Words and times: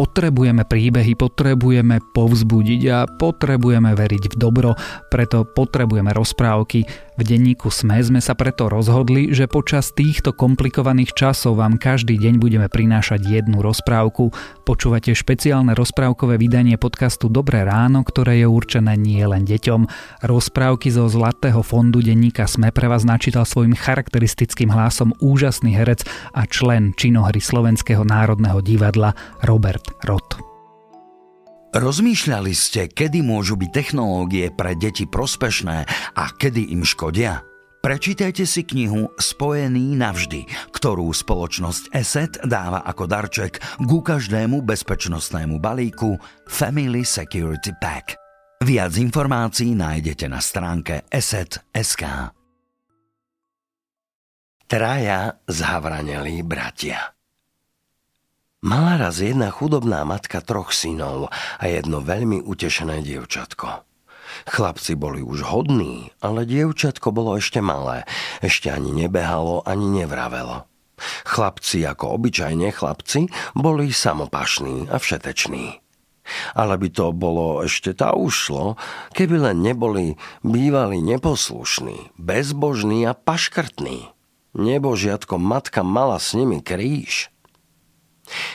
potrebujeme 0.00 0.64
príbehy, 0.64 1.12
potrebujeme 1.12 2.00
povzbudiť 2.16 2.82
a 2.88 3.04
potrebujeme 3.04 3.92
veriť 3.92 4.32
v 4.32 4.34
dobro, 4.40 4.72
preto 5.12 5.44
potrebujeme 5.44 6.16
rozprávky. 6.16 6.88
V 7.20 7.22
denníku 7.28 7.68
SME 7.68 8.00
sme 8.00 8.20
sa 8.24 8.32
preto 8.32 8.72
rozhodli, 8.72 9.28
že 9.36 9.44
počas 9.44 9.92
týchto 9.92 10.32
komplikovaných 10.32 11.12
časov 11.12 11.60
vám 11.60 11.76
každý 11.76 12.16
deň 12.16 12.40
budeme 12.40 12.64
prinášať 12.72 13.28
jednu 13.28 13.60
rozprávku. 13.60 14.32
Počúvate 14.64 15.12
špeciálne 15.12 15.76
rozprávkové 15.76 16.40
vydanie 16.40 16.80
podcastu 16.80 17.28
Dobré 17.28 17.68
ráno, 17.68 18.00
ktoré 18.00 18.40
je 18.40 18.48
určené 18.48 18.96
nie 18.96 19.20
len 19.20 19.44
deťom. 19.44 19.84
Rozprávky 20.24 20.88
zo 20.88 21.12
Zlatého 21.12 21.60
fondu 21.60 22.00
denníka 22.00 22.48
SME 22.48 22.72
pre 22.72 22.88
vás 22.88 23.04
načítal 23.04 23.44
svojim 23.44 23.76
charakteristickým 23.76 24.72
hlasom 24.72 25.12
úžasný 25.20 25.76
herec 25.76 26.08
a 26.32 26.48
člen 26.48 26.96
činohry 26.96 27.44
Slovenského 27.44 28.00
národného 28.00 28.64
divadla 28.64 29.12
Robert 29.44 29.89
Roth. 30.04 30.40
Rozmýšľali 31.70 32.50
ste, 32.50 32.90
kedy 32.90 33.22
môžu 33.22 33.54
byť 33.54 33.70
technológie 33.70 34.50
pre 34.50 34.74
deti 34.74 35.06
prospešné 35.06 35.86
a 36.18 36.24
kedy 36.34 36.74
im 36.74 36.82
škodia? 36.82 37.46
Prečítajte 37.80 38.44
si 38.44 38.66
knihu 38.66 39.08
Spojený 39.16 39.96
navždy, 39.96 40.50
ktorú 40.74 41.08
spoločnosť 41.14 41.94
ESET 41.94 42.32
dáva 42.44 42.82
ako 42.84 43.08
darček 43.08 43.62
ku 43.86 44.02
každému 44.02 44.66
bezpečnostnému 44.66 45.62
balíku 45.62 46.18
Family 46.44 47.06
Security 47.06 47.72
Pack. 47.78 48.18
Viac 48.60 48.92
informácií 49.00 49.72
nájdete 49.72 50.28
na 50.28 50.42
stránke 50.42 51.08
ESET.sk. 51.08 52.34
Traja 54.68 55.38
zhavranelí 55.48 56.44
bratia 56.44 57.14
Mala 58.60 59.00
raz 59.00 59.24
jedna 59.24 59.48
chudobná 59.48 60.04
matka 60.04 60.44
troch 60.44 60.76
synov 60.76 61.32
a 61.32 61.64
jedno 61.64 62.04
veľmi 62.04 62.44
utešené 62.44 63.00
dievčatko. 63.00 63.88
Chlapci 64.44 65.00
boli 65.00 65.24
už 65.24 65.48
hodní, 65.48 66.12
ale 66.20 66.44
dievčatko 66.44 67.08
bolo 67.08 67.40
ešte 67.40 67.64
malé, 67.64 68.04
ešte 68.44 68.68
ani 68.68 68.92
nebehalo, 68.92 69.64
ani 69.64 70.04
nevravelo. 70.04 70.68
Chlapci, 71.24 71.88
ako 71.88 72.20
obyčajne 72.20 72.68
chlapci, 72.68 73.32
boli 73.56 73.96
samopašní 73.96 74.92
a 74.92 75.00
všeteční. 75.00 75.80
Ale 76.52 76.76
by 76.76 76.88
to 76.92 77.16
bolo 77.16 77.64
ešte 77.64 77.96
tá 77.96 78.12
ušlo, 78.12 78.76
keby 79.16 79.40
len 79.40 79.64
neboli 79.64 80.20
bývali 80.44 81.00
neposlušní, 81.00 82.12
bezbožní 82.20 83.08
a 83.08 83.16
paškrtní. 83.16 84.12
Nebožiatko 84.52 85.40
matka 85.40 85.80
mala 85.80 86.20
s 86.20 86.36
nimi 86.36 86.60
kríž. 86.60 87.32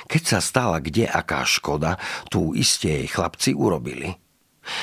Keď 0.08 0.24
sa 0.24 0.40
stala 0.40 0.80
kde 0.80 1.08
aká 1.08 1.44
škoda, 1.44 2.00
tu 2.28 2.56
iste 2.56 2.88
jej 2.88 3.08
chlapci 3.08 3.56
urobili. 3.56 4.16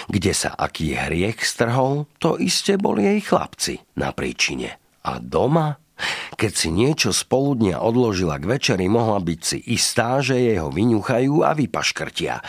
Kde 0.07 0.33
sa 0.33 0.55
aký 0.55 0.95
hriech 0.95 1.43
strhol, 1.43 2.07
to 2.23 2.39
iste 2.39 2.79
boli 2.79 3.03
jej 3.03 3.21
chlapci 3.21 3.75
na 3.99 4.15
príčine. 4.15 4.79
A 5.03 5.19
doma? 5.19 5.83
Keď 6.39 6.53
si 6.55 6.69
niečo 6.71 7.11
z 7.15 7.23
poludnia 7.27 7.79
odložila 7.83 8.39
k 8.39 8.59
večeri, 8.59 8.87
mohla 8.91 9.23
byť 9.23 9.41
si 9.43 9.59
istá, 9.71 10.19
že 10.23 10.39
jej 10.39 10.59
ho 10.59 10.71
vyňuchajú 10.71 11.43
a 11.47 11.55
vypaškrtia. 11.55 12.43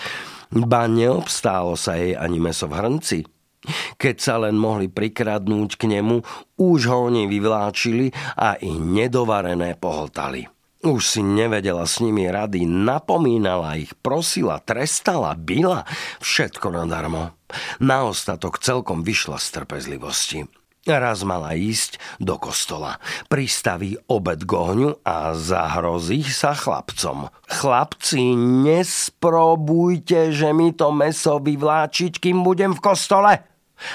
Ba 0.53 0.85
neobstálo 0.85 1.73
sa 1.73 1.97
jej 1.97 2.13
ani 2.13 2.37
meso 2.37 2.69
v 2.69 2.77
hrnci. 2.77 3.19
Keď 3.95 4.15
sa 4.19 4.35
len 4.43 4.59
mohli 4.59 4.91
prikradnúť 4.91 5.79
k 5.79 5.83
nemu, 5.97 6.19
už 6.59 6.79
ho 6.91 6.97
oni 7.07 7.25
vyvláčili 7.31 8.11
a 8.37 8.59
i 8.59 8.75
nedovarené 8.75 9.79
pohltali. 9.79 10.45
Už 10.83 10.99
si 11.07 11.23
nevedela 11.23 11.87
s 11.87 12.03
nimi 12.03 12.27
rady, 12.27 12.67
napomínala 12.67 13.79
ich, 13.79 13.95
prosila, 14.03 14.59
trestala, 14.59 15.31
bila, 15.31 15.87
všetko 16.19 16.75
nadarmo. 16.75 17.31
Na 17.79 18.03
ostatok 18.03 18.59
celkom 18.59 18.99
vyšla 18.99 19.39
z 19.39 19.47
trpezlivosti. 19.55 20.43
Raz 20.83 21.23
mala 21.23 21.55
ísť 21.55 22.19
do 22.19 22.35
kostola. 22.35 22.99
Pristaví 23.31 23.95
obed 24.11 24.43
k 24.43 24.51
ohňu 24.51 24.99
a 25.07 25.31
zahrozí 25.31 26.27
sa 26.27 26.51
chlapcom. 26.51 27.31
Chlapci, 27.47 28.35
nesprobujte, 28.67 30.35
že 30.35 30.51
mi 30.51 30.75
to 30.75 30.91
meso 30.91 31.39
vyvláčiť, 31.39 32.19
kým 32.19 32.43
budem 32.43 32.75
v 32.75 32.83
kostole. 32.83 33.39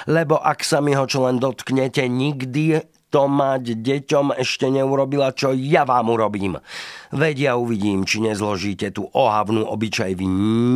Lebo 0.08 0.40
ak 0.40 0.64
sa 0.64 0.80
mi 0.80 0.96
ho 0.96 1.04
čo 1.04 1.28
len 1.28 1.36
dotknete, 1.36 2.08
nikdy 2.08 2.80
to 3.08 3.24
mať 3.24 3.80
deťom 3.80 4.36
ešte 4.36 4.68
neurobila, 4.68 5.32
čo 5.32 5.56
ja 5.56 5.88
vám 5.88 6.12
urobím. 6.12 6.60
Vedia 7.08 7.56
uvidím, 7.56 8.04
či 8.04 8.20
nezložíte 8.20 8.92
tú 8.92 9.08
ohavnú 9.12 9.64
obyčaj 9.64 10.12
vy 10.12 10.26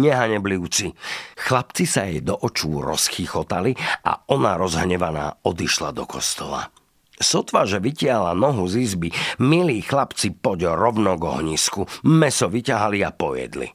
nehaneblivci. 0.04 0.96
Chlapci 1.36 1.84
sa 1.84 2.08
jej 2.08 2.24
do 2.24 2.36
očú 2.36 2.80
rozchychotali 2.80 3.76
a 4.08 4.24
ona 4.32 4.56
rozhnevaná 4.56 5.44
odišla 5.44 5.92
do 5.92 6.08
kostola. 6.08 6.72
Sotva, 7.22 7.68
že 7.68 7.78
vytiala 7.78 8.34
nohu 8.34 8.66
z 8.66 8.82
izby, 8.82 9.14
milí 9.38 9.84
chlapci 9.84 10.34
poď 10.34 10.74
rovno 10.74 11.14
k 11.20 11.28
ohnisku, 11.28 11.86
meso 12.02 12.50
vyťahali 12.50 13.04
a 13.06 13.14
pojedli. 13.14 13.70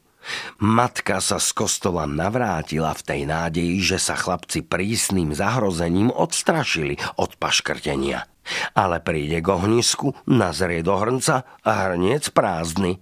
Matka 0.60 1.24
sa 1.24 1.40
z 1.40 1.56
kostola 1.56 2.04
navrátila 2.04 2.92
v 2.92 3.06
tej 3.06 3.22
nádeji, 3.24 3.80
že 3.80 3.98
sa 4.02 4.20
chlapci 4.20 4.66
prísnym 4.66 5.32
zahrozením 5.32 6.12
odstrašili 6.12 7.00
od 7.16 7.40
paškrtenia. 7.40 8.28
Ale 8.74 9.04
príde 9.04 9.44
k 9.44 9.48
ohnisku, 9.48 10.14
nazrie 10.30 10.86
do 10.86 10.96
hrnca 10.96 11.44
a 11.64 11.72
hrniec 11.88 12.32
prázdny. 12.32 13.02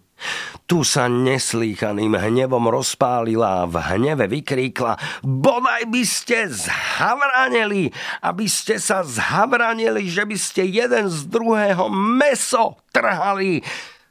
Tu 0.65 0.81
sa 0.87 1.11
neslýchaným 1.11 2.15
hnevom 2.15 2.71
rozpálila 2.71 3.63
a 3.63 3.69
v 3.69 3.75
hneve 3.83 4.25
vykríkla 4.31 4.95
Bodaj 5.21 5.91
by 5.91 6.03
ste 6.07 6.49
zhavraneli, 6.49 7.91
aby 8.23 8.47
ste 8.47 8.79
sa 8.79 9.03
zhavraneli, 9.03 10.07
že 10.07 10.23
by 10.23 10.37
ste 10.39 10.65
jeden 10.65 11.11
z 11.11 11.27
druhého 11.27 11.91
meso 11.91 12.79
trhali. 12.89 13.61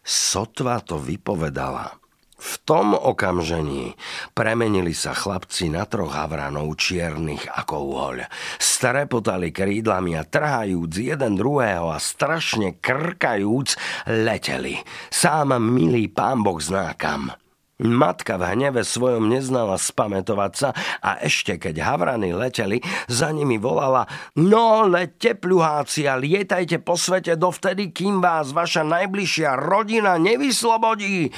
Sotva 0.04 0.84
to 0.84 1.00
vypovedala 1.00 2.03
v 2.44 2.54
tom 2.68 2.92
okamžení 2.92 3.96
premenili 4.36 4.92
sa 4.92 5.16
chlapci 5.16 5.72
na 5.72 5.88
troch 5.88 6.12
havranov 6.12 6.76
čiernych 6.76 7.48
ako 7.48 7.74
uhoľ. 7.88 8.16
Strepotali 8.60 9.48
krídlami 9.48 10.12
a 10.20 10.28
trhajúc 10.28 10.92
jeden 11.00 11.40
druhého 11.40 11.88
a 11.88 11.96
strašne 11.96 12.76
krkajúc 12.84 13.80
leteli. 14.04 14.76
Sám 15.08 15.56
milý 15.56 16.12
pán 16.12 16.44
Boh 16.44 16.60
znákam. 16.60 17.32
Matka 17.74 18.38
v 18.38 18.54
hneve 18.54 18.86
svojom 18.86 19.26
neznala 19.26 19.74
spametovať 19.74 20.52
sa 20.54 20.70
a 21.02 21.18
ešte 21.18 21.58
keď 21.58 21.82
havrany 21.82 22.30
leteli, 22.30 22.78
za 23.10 23.34
nimi 23.34 23.58
volala 23.58 24.06
No, 24.38 24.86
lete 24.86 25.34
pľuháci 25.34 26.06
a 26.06 26.14
lietajte 26.14 26.78
po 26.78 26.94
svete 26.94 27.34
dovtedy, 27.34 27.90
kým 27.90 28.22
vás 28.22 28.54
vaša 28.54 28.86
najbližšia 28.86 29.58
rodina 29.58 30.14
nevyslobodí. 30.22 31.34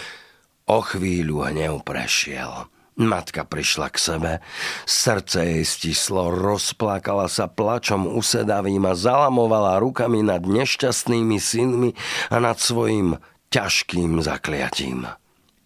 O 0.67 0.83
chvíľu 0.83 1.47
hnev 1.47 1.87
prešiel. 1.87 2.67
Matka 2.99 3.47
prišla 3.47 3.87
k 3.93 3.97
sebe, 4.03 4.33
srdce 4.83 5.39
jej 5.47 5.63
stislo, 5.63 6.33
rozplakala 6.35 7.31
sa 7.31 7.47
plačom 7.47 8.11
usedavým 8.11 8.83
a 8.89 8.99
zalamovala 8.99 9.79
rukami 9.79 10.27
nad 10.27 10.43
nešťastnými 10.43 11.39
synmi 11.39 11.95
a 12.35 12.43
nad 12.43 12.59
svojim 12.59 13.21
ťažkým 13.55 14.19
zakliatím. 14.27 15.07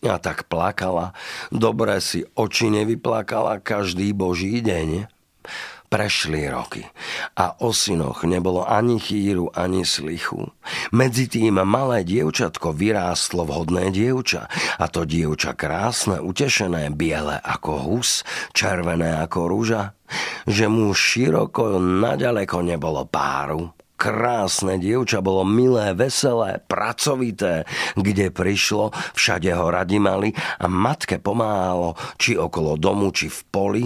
A 0.05 0.16
tak 0.21 0.50
plakala, 0.53 1.17
dobre 1.49 1.97
si 2.05 2.28
oči 2.37 2.69
nevyplakala 2.69 3.56
každý 3.65 4.12
boží 4.12 4.61
deň. 4.61 5.09
Prešli 5.90 6.46
roky 6.46 6.86
a 7.34 7.66
o 7.66 7.74
synoch 7.74 8.22
nebolo 8.22 8.62
ani 8.62 9.02
chýru, 9.02 9.50
ani 9.50 9.82
slichu. 9.82 10.54
Medzi 10.94 11.26
tým 11.26 11.66
malé 11.66 12.06
dievčatko 12.06 12.70
vyrástlo 12.70 13.42
vhodné 13.42 13.90
dievča 13.90 14.46
a 14.78 14.87
to 14.87 15.02
dievča 15.02 15.58
krásne, 15.58 16.22
utešené, 16.22 16.94
biele 16.94 17.42
ako 17.42 17.90
hus, 17.90 18.22
červené 18.54 19.19
ako 19.19 19.50
rúža, 19.50 19.98
že 20.46 20.70
mu 20.70 20.94
široko 20.94 21.82
naďaleko 21.82 22.62
nebolo 22.62 23.02
páru. 23.10 23.75
Krásne 23.98 24.78
dievča 24.78 25.19
bolo 25.19 25.43
milé, 25.43 25.90
veselé, 25.98 26.62
pracovité. 26.70 27.66
Kde 27.98 28.31
prišlo, 28.31 28.94
všade 29.19 29.50
ho 29.58 29.66
radi 29.66 29.98
mali 29.98 30.31
a 30.62 30.70
matke 30.70 31.19
pomáhalo, 31.19 31.98
či 32.14 32.38
okolo 32.38 32.78
domu, 32.78 33.10
či 33.10 33.26
v 33.26 33.40
poli, 33.50 33.84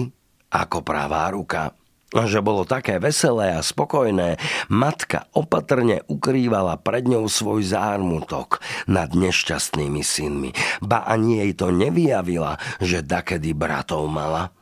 ako 0.53 0.85
pravá 0.85 1.33
ruka 1.33 1.73
že 2.13 2.39
bolo 2.39 2.63
také 2.63 3.01
veselé 3.01 3.57
a 3.57 3.65
spokojné, 3.65 4.37
matka 4.69 5.25
opatrne 5.33 6.05
ukrývala 6.05 6.77
pred 6.77 7.09
ňou 7.09 7.25
svoj 7.25 7.65
zármutok 7.65 8.61
nad 8.85 9.11
nešťastnými 9.17 10.03
synmi. 10.05 10.51
Ba 10.85 11.03
ani 11.03 11.41
jej 11.41 11.51
to 11.57 11.73
nevyjavila, 11.73 12.61
že 12.77 13.01
dakedy 13.01 13.51
bratov 13.57 14.05
mala. 14.07 14.53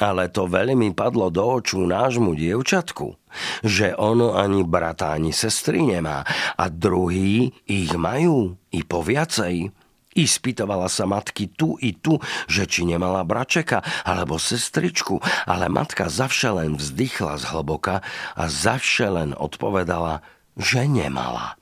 Ale 0.00 0.32
to 0.32 0.48
veľmi 0.48 0.96
padlo 0.96 1.28
do 1.28 1.60
očú 1.60 1.84
nášmu 1.84 2.32
dievčatku, 2.32 3.20
že 3.60 3.92
ono 3.92 4.32
ani 4.32 4.64
brata, 4.64 5.12
ani 5.12 5.28
sestry 5.28 5.84
nemá 5.84 6.24
a 6.56 6.72
druhý 6.72 7.52
ich 7.68 7.92
majú 7.92 8.56
i 8.72 8.80
po 8.80 9.04
viacej. 9.04 9.68
Ispitovala 10.20 10.92
sa 10.92 11.08
matky 11.08 11.48
tu 11.48 11.80
i 11.80 11.96
tu, 11.96 12.20
že 12.44 12.68
či 12.68 12.84
nemala 12.84 13.24
bračeka 13.24 13.80
alebo 14.04 14.36
sestričku, 14.36 15.16
ale 15.48 15.72
matka 15.72 16.12
zavše 16.12 16.52
len 16.52 16.76
vzdychla 16.76 17.40
z 17.40 17.44
hlboka 17.48 18.04
a 18.36 18.44
zavše 18.44 19.08
len 19.08 19.32
odpovedala, 19.32 20.20
že 20.60 20.84
nemala. 20.84 21.56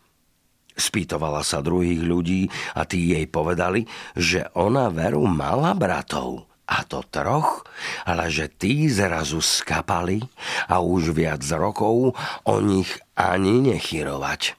Spýtovala 0.75 1.47
sa 1.47 1.63
druhých 1.63 2.03
ľudí 2.03 2.51
a 2.75 2.83
tí 2.83 3.15
jej 3.15 3.31
povedali, 3.31 3.87
že 4.19 4.51
ona 4.59 4.91
veru 4.91 5.23
mala 5.31 5.71
bratov. 5.79 6.51
A 6.69 6.83
to 6.85 7.07
troch, 7.07 7.65
ale 8.05 8.29
že 8.29 8.51
tí 8.51 8.91
zrazu 8.91 9.39
skapali 9.41 10.21
a 10.67 10.83
už 10.83 11.15
viac 11.15 11.41
rokov 11.55 12.13
o 12.45 12.57
nich 12.59 12.91
ani 13.15 13.63
nechyrovať. 13.73 14.59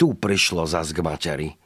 Tu 0.00 0.16
prišlo 0.16 0.64
zas 0.64 0.96
k 0.96 1.04
materi. 1.04 1.59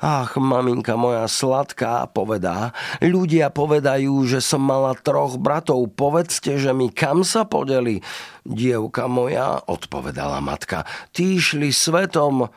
Ach, 0.00 0.32
maminka 0.36 0.94
moja 0.94 1.26
sladká, 1.26 2.08
povedá. 2.10 2.72
Ľudia 3.04 3.52
povedajú, 3.52 4.26
že 4.26 4.42
som 4.42 4.64
mala 4.64 4.96
troch 4.98 5.36
bratov. 5.36 5.92
Povedzte, 5.94 6.56
že 6.56 6.70
mi 6.74 6.92
kam 6.92 7.22
sa 7.22 7.48
podeli. 7.48 8.02
Dievka 8.44 9.06
moja, 9.06 9.60
odpovedala 9.64 10.40
matka, 10.40 10.88
tí 11.14 11.36
šli 11.40 11.70
svetom. 11.70 12.48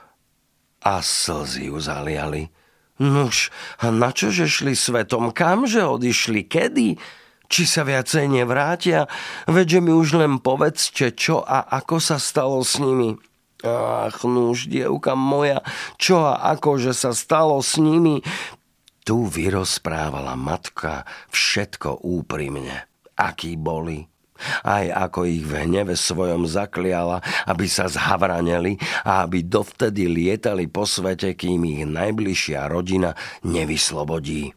A 0.83 0.93
slzy 0.99 1.71
ju 1.71 1.79
zaliali. 1.79 2.51
Nuž, 3.01 3.49
a 3.81 3.89
na 3.89 4.13
čože 4.13 4.45
šli 4.45 4.77
svetom? 4.77 5.33
Kamže 5.33 5.81
odišli? 5.81 6.45
Kedy? 6.45 6.99
Či 7.49 7.63
sa 7.67 7.81
viacej 7.83 8.29
nevrátia? 8.29 9.09
Veďže 9.49 9.79
mi 9.81 9.91
už 9.91 10.17
len 10.21 10.39
povedzte, 10.39 11.11
čo 11.13 11.41
a 11.41 11.65
ako 11.67 11.97
sa 11.99 12.17
stalo 12.21 12.61
s 12.61 12.77
nimi. 12.77 13.17
Ach, 13.63 14.19
nuž, 14.27 14.67
dievka 14.67 15.15
moja, 15.15 15.63
čo 15.95 16.19
a 16.19 16.51
ako, 16.51 16.83
že 16.83 16.91
sa 16.91 17.15
stalo 17.15 17.63
s 17.63 17.79
nimi? 17.79 18.19
Tu 19.07 19.15
vyrozprávala 19.23 20.35
matka 20.35 21.07
všetko 21.31 22.03
úprimne. 22.03 22.87
Akí 23.15 23.55
boli, 23.55 24.03
aj 24.67 24.91
ako 24.91 25.19
ich 25.27 25.47
v 25.47 25.63
hneve 25.63 25.95
svojom 25.95 26.43
zakliala, 26.43 27.23
aby 27.47 27.67
sa 27.71 27.87
zhavraneli 27.87 28.75
a 29.07 29.23
aby 29.23 29.47
dovtedy 29.47 30.11
lietali 30.11 30.67
po 30.67 30.83
svete, 30.83 31.31
kým 31.31 31.63
ich 31.63 31.87
najbližšia 31.87 32.67
rodina 32.67 33.15
nevyslobodí. 33.47 34.51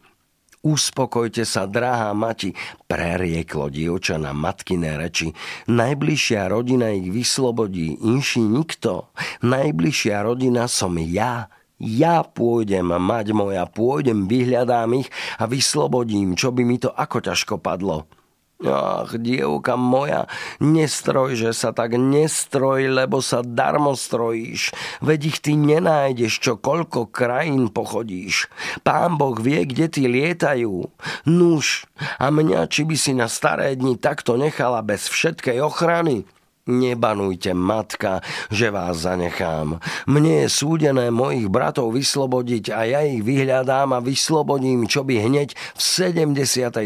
Uspokojte 0.67 1.47
sa, 1.47 1.63
drahá 1.63 2.11
mati, 2.11 2.51
prerieklo 2.91 3.71
dievča 3.71 4.19
na 4.19 4.35
matkiné 4.35 4.99
reči. 4.99 5.31
Najbližšia 5.71 6.51
rodina 6.51 6.91
ich 6.91 7.07
vyslobodí, 7.07 7.95
inši 8.03 8.43
nikto. 8.43 9.07
Najbližšia 9.47 10.27
rodina 10.27 10.67
som 10.67 10.99
ja. 10.99 11.47
Ja 11.79 12.19
pôjdem, 12.27 12.91
mať 12.91 13.31
moja, 13.31 13.63
pôjdem, 13.63 14.27
vyhľadám 14.27 14.91
ich 14.99 15.09
a 15.39 15.47
vyslobodím, 15.47 16.35
čo 16.35 16.51
by 16.51 16.67
mi 16.67 16.83
to 16.83 16.91
ako 16.91 17.23
ťažko 17.23 17.63
padlo. 17.63 18.11
Ach, 18.57 19.13
dievka 19.13 19.77
moja, 19.77 20.25
nestroj, 20.57 21.37
že 21.37 21.53
sa 21.53 21.69
tak 21.77 21.93
nestroj, 21.93 22.89
lebo 22.89 23.21
sa 23.21 23.45
darmo 23.45 23.93
strojíš. 23.93 24.73
Veď 24.97 25.19
ich 25.29 25.37
ty 25.45 25.53
nenájdeš, 25.53 26.41
čo 26.41 26.57
koľko 26.57 27.05
krajín 27.05 27.69
pochodíš. 27.69 28.49
Pán 28.81 29.21
Boh 29.21 29.37
vie, 29.37 29.61
kde 29.61 29.85
ty 29.93 30.09
lietajú. 30.09 30.89
Nuž, 31.29 31.85
a 32.17 32.33
mňa, 32.33 32.65
či 32.65 32.81
by 32.81 32.97
si 32.97 33.13
na 33.13 33.29
staré 33.29 33.77
dni 33.77 33.93
takto 33.93 34.33
nechala 34.41 34.81
bez 34.81 35.05
všetkej 35.05 35.61
ochrany? 35.61 36.25
Nebanujte, 36.67 37.55
matka, 37.55 38.19
že 38.51 38.67
vás 38.67 39.07
zanechám. 39.07 39.79
Mne 40.03 40.43
je 40.43 40.47
súdené 40.51 41.07
mojich 41.15 41.47
bratov 41.47 41.95
vyslobodiť 41.95 42.75
a 42.75 42.83
ja 42.83 43.01
ich 43.07 43.23
vyhľadám 43.23 43.95
a 43.95 44.03
vyslobodím, 44.03 44.83
čo 44.83 45.07
by 45.07 45.15
hneď 45.31 45.55
v 45.55 45.79
77. 45.79 46.83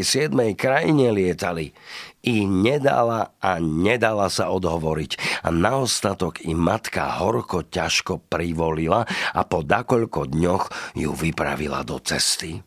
krajine 0.53 1.09
lietali. 1.09 1.73
I 2.21 2.45
nedala 2.45 3.33
a 3.41 3.57
nedala 3.57 4.29
sa 4.29 4.53
odhovoriť 4.53 5.41
a 5.41 5.49
na 5.49 5.81
ostatok 5.81 6.45
i 6.45 6.53
matka 6.53 7.17
horko 7.17 7.65
ťažko 7.65 8.21
privolila 8.29 9.09
a 9.33 9.41
po 9.41 9.65
dakoľko 9.65 10.29
dňoch 10.29 10.93
ju 10.93 11.09
vypravila 11.17 11.81
do 11.81 11.97
cesty. 11.97 12.61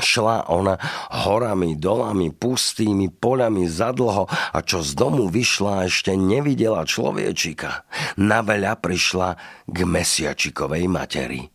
Šla 0.00 0.48
ona 0.48 0.80
horami, 1.12 1.76
dolami, 1.76 2.32
pustými 2.32 3.12
poľami 3.12 3.68
zadlho 3.68 4.26
a 4.26 4.58
čo 4.64 4.80
z 4.80 4.96
domu 4.96 5.28
vyšla, 5.28 5.86
ešte 5.86 6.16
nevidela 6.16 6.88
človečika. 6.88 7.84
Na 8.16 8.40
veľa 8.40 8.80
prišla 8.80 9.28
k 9.68 9.78
mesiačikovej 9.84 10.84
materi. 10.88 11.46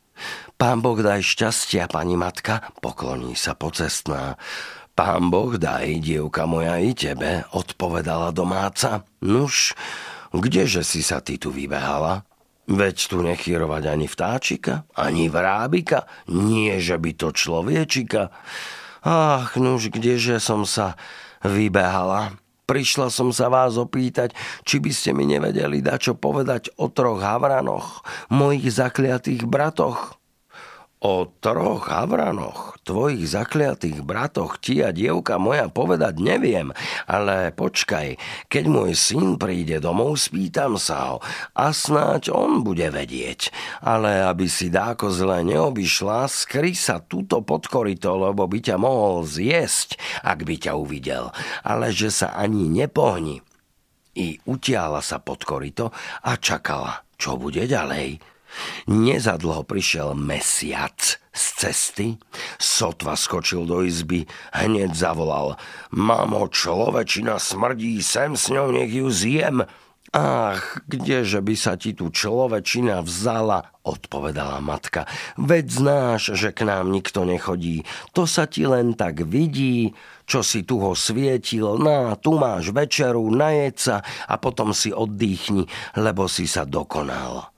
Pán 0.56 0.80
Boh 0.80 0.96
daj 0.96 1.20
šťastia, 1.20 1.92
pani 1.92 2.16
matka, 2.16 2.72
pokloní 2.80 3.36
sa 3.36 3.60
pocestná. 3.60 4.40
Pán 4.96 5.28
Boh 5.28 5.60
daj, 5.60 6.00
dievka 6.00 6.48
moja, 6.48 6.80
i 6.80 6.96
tebe, 6.96 7.44
odpovedala 7.52 8.32
domáca. 8.32 9.04
Nuž, 9.20 9.76
kdeže 10.32 10.88
si 10.88 11.04
sa 11.04 11.20
ty 11.20 11.36
tu 11.36 11.52
vybehala? 11.52 12.24
Veď 12.66 12.98
tu 13.14 13.22
nechyrovať 13.22 13.84
ani 13.86 14.10
vtáčika, 14.10 14.90
ani 14.98 15.30
vrábika, 15.30 16.10
nie 16.34 16.82
že 16.82 16.98
by 16.98 17.12
to 17.14 17.30
človečika. 17.30 18.34
Ach, 19.06 19.54
nuž, 19.54 19.94
kdeže 19.94 20.42
som 20.42 20.66
sa 20.66 20.98
vybehala. 21.46 22.34
Prišla 22.66 23.14
som 23.14 23.30
sa 23.30 23.54
vás 23.54 23.78
opýtať, 23.78 24.34
či 24.66 24.82
by 24.82 24.90
ste 24.90 25.14
mi 25.14 25.30
nevedeli 25.30 25.86
dať 25.86 26.00
čo 26.02 26.14
povedať 26.18 26.74
o 26.82 26.90
troch 26.90 27.22
havranoch, 27.22 28.02
mojich 28.34 28.74
zakliatých 28.74 29.46
bratoch. 29.46 30.18
O 31.06 31.30
troch 31.38 31.86
Avranoch, 31.94 32.82
tvojich 32.82 33.30
zakliatých 33.30 34.02
bratoch, 34.02 34.58
ti 34.58 34.82
a 34.82 34.90
dievka 34.90 35.38
moja 35.38 35.70
povedať 35.70 36.18
neviem, 36.18 36.74
ale 37.06 37.54
počkaj, 37.54 38.18
keď 38.50 38.64
môj 38.66 38.98
syn 38.98 39.38
príde 39.38 39.78
domov, 39.78 40.18
spýtam 40.18 40.82
sa 40.82 41.14
ho 41.14 41.18
a 41.54 41.70
snáď 41.70 42.34
on 42.34 42.66
bude 42.66 42.90
vedieť. 42.90 43.54
Ale 43.86 44.26
aby 44.26 44.50
si 44.50 44.74
dáko 44.74 45.14
zle 45.14 45.46
neobyšla, 45.46 46.26
skry 46.26 46.74
sa 46.74 46.98
túto 46.98 47.46
pod 47.46 47.70
korito, 47.70 48.18
lebo 48.18 48.50
by 48.50 48.66
ťa 48.66 48.82
mohol 48.82 49.30
zjesť, 49.30 50.02
ak 50.26 50.42
by 50.42 50.58
ťa 50.58 50.74
uvidel. 50.74 51.30
Ale 51.62 51.94
že 51.94 52.10
sa 52.10 52.34
ani 52.34 52.66
nepohni. 52.66 53.46
I 54.18 54.42
utiala 54.50 55.06
sa 55.06 55.22
pod 55.22 55.46
korito 55.46 55.94
a 56.26 56.34
čakala, 56.42 57.06
čo 57.22 57.38
bude 57.38 57.62
ďalej. 57.70 58.35
Nezadlho 58.88 59.64
prišiel 59.68 60.14
mesiac 60.14 61.20
z 61.36 61.46
cesty, 61.60 62.08
sotva 62.56 63.20
skočil 63.20 63.68
do 63.68 63.84
izby, 63.84 64.24
hneď 64.56 64.96
zavolal 64.96 65.60
Mamo, 65.92 66.48
človečina 66.48 67.36
smrdí, 67.42 68.00
sem 68.00 68.40
s 68.40 68.48
ňou, 68.48 68.72
nech 68.72 68.92
ju 68.92 69.12
zjem. 69.12 69.68
Ach, 70.16 70.80
kdeže 70.88 71.44
by 71.44 71.56
sa 71.60 71.76
ti 71.76 71.92
tu 71.92 72.08
človečina 72.08 73.04
vzala, 73.04 73.76
odpovedala 73.84 74.64
matka. 74.64 75.12
Veď 75.36 75.66
znáš, 75.68 76.40
že 76.40 76.56
k 76.56 76.64
nám 76.64 76.88
nikto 76.88 77.28
nechodí. 77.28 77.84
To 78.16 78.24
sa 78.24 78.48
ti 78.48 78.64
len 78.64 78.96
tak 78.96 79.28
vidí, 79.28 79.92
čo 80.24 80.40
si 80.40 80.64
tu 80.64 80.80
ho 80.80 80.96
svietil. 80.96 81.76
Na, 81.84 82.16
tu 82.16 82.40
máš 82.40 82.72
večeru, 82.72 83.28
najed 83.28 83.76
sa 83.76 84.08
a 84.32 84.40
potom 84.40 84.72
si 84.72 84.96
oddychni, 84.96 85.68
lebo 86.00 86.32
si 86.32 86.48
sa 86.48 86.64
dokonal. 86.64 87.55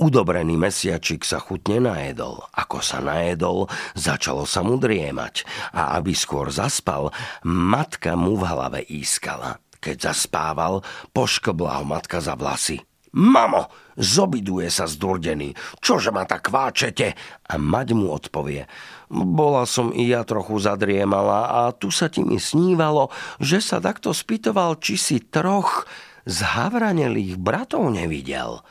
Udobrený 0.00 0.56
mesiačik 0.56 1.28
sa 1.28 1.36
chutne 1.36 1.76
najedol. 1.76 2.40
Ako 2.56 2.80
sa 2.80 3.04
najedol, 3.04 3.68
začalo 3.92 4.48
sa 4.48 4.64
mu 4.64 4.80
driemať. 4.80 5.44
A 5.76 6.00
aby 6.00 6.16
skôr 6.16 6.48
zaspal, 6.48 7.12
matka 7.44 8.16
mu 8.16 8.40
v 8.40 8.48
hlave 8.48 8.80
ískala. 8.88 9.60
Keď 9.76 10.08
zaspával, 10.08 10.80
poškobla 11.12 11.80
ho 11.80 11.84
matka 11.84 12.16
za 12.24 12.32
vlasy. 12.32 12.80
Mamo, 13.12 13.68
zobiduje 13.92 14.72
sa 14.72 14.88
zdurdený. 14.88 15.52
Čože 15.84 16.08
ma 16.08 16.24
tak 16.24 16.48
kváčete? 16.48 17.12
A 17.44 17.60
mať 17.60 17.92
mu 17.92 18.08
odpovie. 18.08 18.72
Bola 19.12 19.68
som 19.68 19.92
i 19.92 20.08
ja 20.08 20.24
trochu 20.24 20.56
zadriemala 20.64 21.44
a 21.44 21.76
tu 21.76 21.92
sa 21.92 22.08
ti 22.08 22.24
mi 22.24 22.40
snívalo, 22.40 23.12
že 23.36 23.60
sa 23.60 23.84
takto 23.84 24.16
spýtoval, 24.16 24.80
či 24.80 24.96
si 24.96 25.20
troch 25.20 25.84
zhavranelých 26.24 27.36
bratov 27.36 27.92
nevidel. 27.92 28.64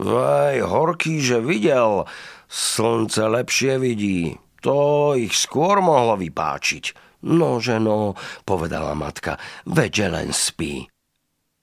Aj 0.00 0.56
horký, 0.58 1.22
že 1.22 1.38
videl. 1.38 2.06
Slnce 2.50 3.30
lepšie 3.30 3.78
vidí. 3.78 4.38
To 4.66 5.12
ich 5.14 5.36
skôr 5.38 5.78
mohlo 5.84 6.18
vypáčiť. 6.18 6.96
No, 7.24 7.56
že 7.62 7.80
no, 7.80 8.18
povedala 8.44 8.92
matka, 8.92 9.40
veď 9.64 10.12
len 10.12 10.30
spí. 10.34 10.88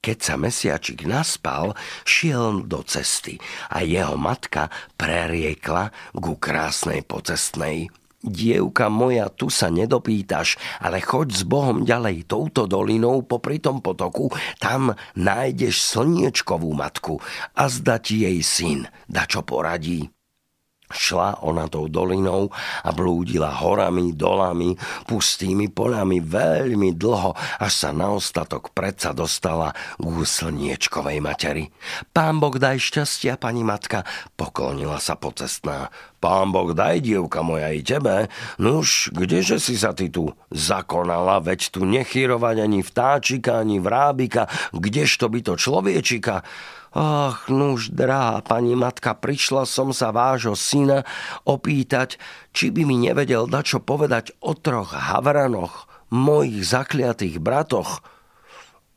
Keď 0.01 0.17
sa 0.17 0.33
mesiačik 0.33 1.05
naspal, 1.05 1.77
šiel 2.09 2.65
do 2.65 2.81
cesty 2.81 3.37
a 3.69 3.85
jeho 3.85 4.17
matka 4.17 4.73
preriekla 4.97 5.93
ku 6.17 6.41
krásnej 6.41 7.05
pocestnej. 7.05 7.93
Dievka 8.21 8.85
moja, 8.93 9.33
tu 9.33 9.49
sa 9.49 9.73
nedopýtaš, 9.73 10.61
ale 10.77 11.01
choď 11.01 11.27
s 11.33 11.41
Bohom 11.41 11.81
ďalej 11.81 12.29
touto 12.29 12.69
dolinou 12.69 13.25
popri 13.25 13.57
tom 13.57 13.81
potoku, 13.81 14.29
tam 14.61 14.93
nájdeš 15.17 15.81
slniečkovú 15.81 16.69
matku 16.77 17.17
a 17.57 17.65
zda 17.65 17.97
jej 17.97 18.39
syn, 18.45 18.85
da 19.09 19.25
čo 19.25 19.41
poradí. 19.41 20.13
Šla 20.91 21.41
ona 21.41 21.65
tou 21.71 21.87
dolinou 21.87 22.51
a 22.83 22.89
blúdila 22.91 23.49
horami, 23.63 24.13
dolami, 24.13 24.75
pustými 25.07 25.71
poľami 25.71 26.21
veľmi 26.21 26.93
dlho, 26.95 27.33
až 27.63 27.73
sa 27.73 27.89
na 27.95 28.11
ostatok 28.13 28.75
predsa 28.75 29.15
dostala 29.15 29.73
k 29.97 30.05
slniečkovej 30.21 31.19
materi. 31.23 31.71
Pán 32.11 32.37
Boh 32.37 32.55
daj 32.55 32.77
šťastia, 32.77 33.39
pani 33.39 33.63
matka, 33.65 34.03
poklonila 34.35 34.99
sa 34.99 35.15
pocestná. 35.15 35.89
Pán 36.21 36.53
Boh 36.53 36.77
daj, 36.77 37.01
dievka 37.01 37.41
moja, 37.41 37.73
i 37.73 37.81
tebe. 37.81 38.29
Nuž, 38.61 39.09
kdeže 39.09 39.57
si 39.57 39.73
sa 39.73 39.89
ty 39.97 40.13
tu 40.13 40.29
zakonala, 40.53 41.41
veď 41.41 41.73
tu 41.73 41.81
nechyrovať 41.81 42.61
ani 42.61 42.85
vtáčika, 42.85 43.65
ani 43.65 43.81
vrábika, 43.81 44.45
kdežto 44.69 45.33
by 45.33 45.39
to 45.41 45.53
človečika? 45.57 46.45
Ach, 46.91 47.47
nuž, 47.47 47.87
drahá 47.95 48.43
pani 48.43 48.75
matka, 48.75 49.15
prišla 49.15 49.63
som 49.63 49.95
sa 49.95 50.11
vášho 50.11 50.59
syna 50.59 51.07
opýtať, 51.47 52.19
či 52.51 52.67
by 52.67 52.83
mi 52.83 52.99
nevedel 52.99 53.47
čo 53.63 53.79
povedať 53.79 54.35
o 54.43 54.51
troch 54.51 54.91
havranoch, 54.91 55.87
mojich 56.11 56.67
zakliatých 56.67 57.39
bratoch. 57.39 58.03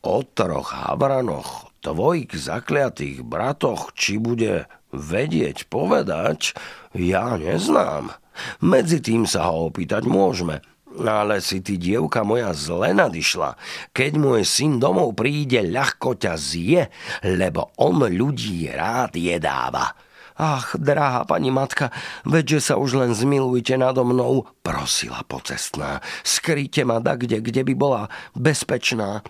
O 0.02 0.26
troch 0.26 0.74
havranoch, 0.74 1.70
tvojich 1.86 2.34
zakliatých 2.34 3.22
bratoch, 3.22 3.94
či 3.94 4.18
bude 4.18 4.66
vedieť 4.90 5.70
povedať, 5.70 6.58
ja 6.98 7.38
neznám. 7.38 8.10
Medzi 8.58 8.98
tým 8.98 9.22
sa 9.22 9.54
ho 9.54 9.70
opýtať 9.70 10.02
môžeme– 10.10 10.58
ale 11.02 11.42
si 11.42 11.58
ty, 11.58 11.74
dievka 11.74 12.22
moja, 12.22 12.54
zle 12.54 12.94
nadišla. 12.94 13.58
Keď 13.90 14.12
môj 14.14 14.46
syn 14.46 14.78
domov 14.78 15.18
príde, 15.18 15.62
ľahko 15.66 16.14
ťa 16.14 16.34
zje, 16.38 16.82
lebo 17.26 17.74
on 17.82 18.06
ľudí 18.06 18.70
rád 18.70 19.18
jedáva. 19.18 19.94
Ach, 20.34 20.74
drahá 20.74 21.22
pani 21.22 21.54
matka, 21.54 21.94
veďže 22.26 22.58
sa 22.58 22.74
už 22.74 22.98
len 22.98 23.14
zmilujte 23.14 23.78
nado 23.78 24.02
mnou, 24.02 24.50
prosila 24.66 25.22
pocestná. 25.22 26.02
Skryte 26.26 26.82
ma 26.82 26.98
da 26.98 27.14
kde, 27.14 27.38
kde 27.38 27.62
by 27.62 27.74
bola 27.78 28.02
bezpečná. 28.34 29.22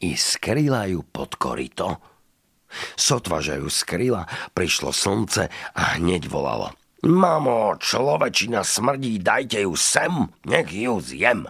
I 0.00 0.16
skryla 0.16 0.88
ju 0.88 1.04
pod 1.04 1.36
korito. 1.36 2.00
Sotva, 2.96 3.44
že 3.44 3.60
ju 3.60 3.68
skryla, 3.68 4.24
prišlo 4.56 4.92
slnce 4.92 5.52
a 5.76 6.00
hneď 6.00 6.28
volalo. 6.32 6.72
Mamo, 7.06 7.78
človečina 7.78 8.66
smrdí, 8.66 9.22
dajte 9.22 9.62
ju 9.62 9.78
sem, 9.78 10.10
nech 10.42 10.66
ju 10.74 10.98
zjem. 10.98 11.46